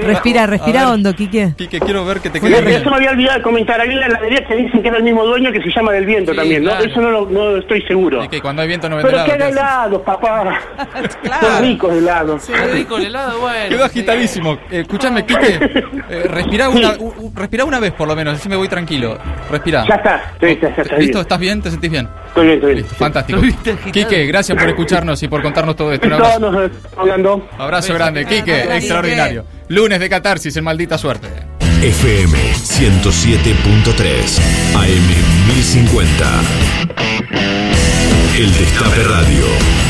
respira, 0.02 0.46
respira 0.46 0.80
ver. 0.84 0.88
hondo, 0.94 1.14
Kike. 1.14 1.54
Quique, 1.56 1.78
quiero 1.78 2.04
ver 2.06 2.20
que 2.20 2.30
te 2.30 2.40
quede 2.40 2.56
eso 2.56 2.64
bien. 2.64 2.82
me 2.90 2.96
había 2.96 3.10
olvidado 3.10 3.36
de 3.38 3.42
comentar. 3.42 3.80
Hay 3.80 3.90
una 3.90 4.06
heladería 4.06 4.46
que 4.46 4.56
dicen 4.56 4.82
que 4.82 4.88
es 4.88 4.94
el 4.94 5.02
mismo 5.02 5.24
dueño 5.26 5.52
que 5.52 5.60
se 5.62 5.70
llama 5.70 5.92
Del 5.92 6.06
Viento 6.06 6.32
Sí, 6.32 6.36
también, 6.38 6.64
¿no? 6.64 6.70
claro. 6.70 6.84
Eso 6.86 7.00
no, 7.00 7.10
lo- 7.10 7.26
no 7.28 7.56
estoy 7.58 7.82
seguro. 7.82 8.22
Quique, 8.22 8.40
cuando 8.40 8.62
hay 8.62 8.68
viento 8.68 8.88
no 8.88 8.96
vende 8.96 9.10
Pero 9.10 9.24
que 9.24 9.32
helado. 9.32 9.50
helados, 9.52 10.02
papá. 10.02 10.60
Claro. 11.22 11.46
Son 11.46 11.62
ricos 11.62 11.92
helados. 11.92 12.48
Le 12.48 12.74
dijo 12.74 12.96
el 12.98 13.06
helado, 13.06 13.40
bueno. 13.40 13.68
Quedó 13.68 13.84
agitadísimo. 13.84 14.52
Eh, 14.70 14.80
escuchame, 14.80 15.24
Quique. 15.26 15.58
Eh, 16.08 16.22
respirá, 16.28 16.68
una, 16.68 16.92
u- 16.98 17.14
u- 17.18 17.32
respirá 17.34 17.64
una 17.64 17.78
vez 17.80 17.92
por 17.92 18.08
lo 18.08 18.16
menos, 18.16 18.34
así 18.38 18.48
me 18.48 18.56
voy 18.56 18.68
tranquilo. 18.68 19.18
Respirá. 19.50 19.84
Ya 19.86 19.94
está. 19.96 20.32
Sí, 20.40 20.58
ya, 20.62 20.74
ya 20.76 20.82
está 20.82 20.96
¿Listo? 20.96 21.12
bien. 21.18 21.20
¿Estás 21.22 21.38
bien? 21.38 21.62
¿Te 21.62 21.70
sentís 21.70 21.90
bien? 21.90 22.08
Estoy 22.28 22.44
bien, 22.46 22.54
estoy 22.56 22.72
bien. 22.74 22.82
Listo, 22.84 22.94
fantástico. 22.96 23.40
Quique, 23.92 24.26
gracias 24.26 24.56
por 24.58 24.68
escucharnos 24.68 25.22
y 25.22 25.28
por 25.28 25.42
contarnos 25.42 25.76
todo 25.76 25.92
esto. 25.92 26.06
Un 26.06 26.12
Todos 26.16 26.22
abrazo, 26.34 26.50
nos 26.52 26.70
hablando. 26.96 27.48
abrazo 27.58 27.94
grande. 27.94 28.24
Quique, 28.24 28.45
Extraordinario. 28.48 29.44
Lunes 29.68 30.00
de 30.00 30.08
catarsis 30.08 30.56
en 30.56 30.64
maldita 30.64 30.98
suerte. 30.98 31.28
FM 31.82 32.38
107.3 32.54 34.38
AM 34.74 35.54
1050. 35.54 36.42
El 38.38 38.52
Destape 38.52 39.02
Radio. 39.02 39.85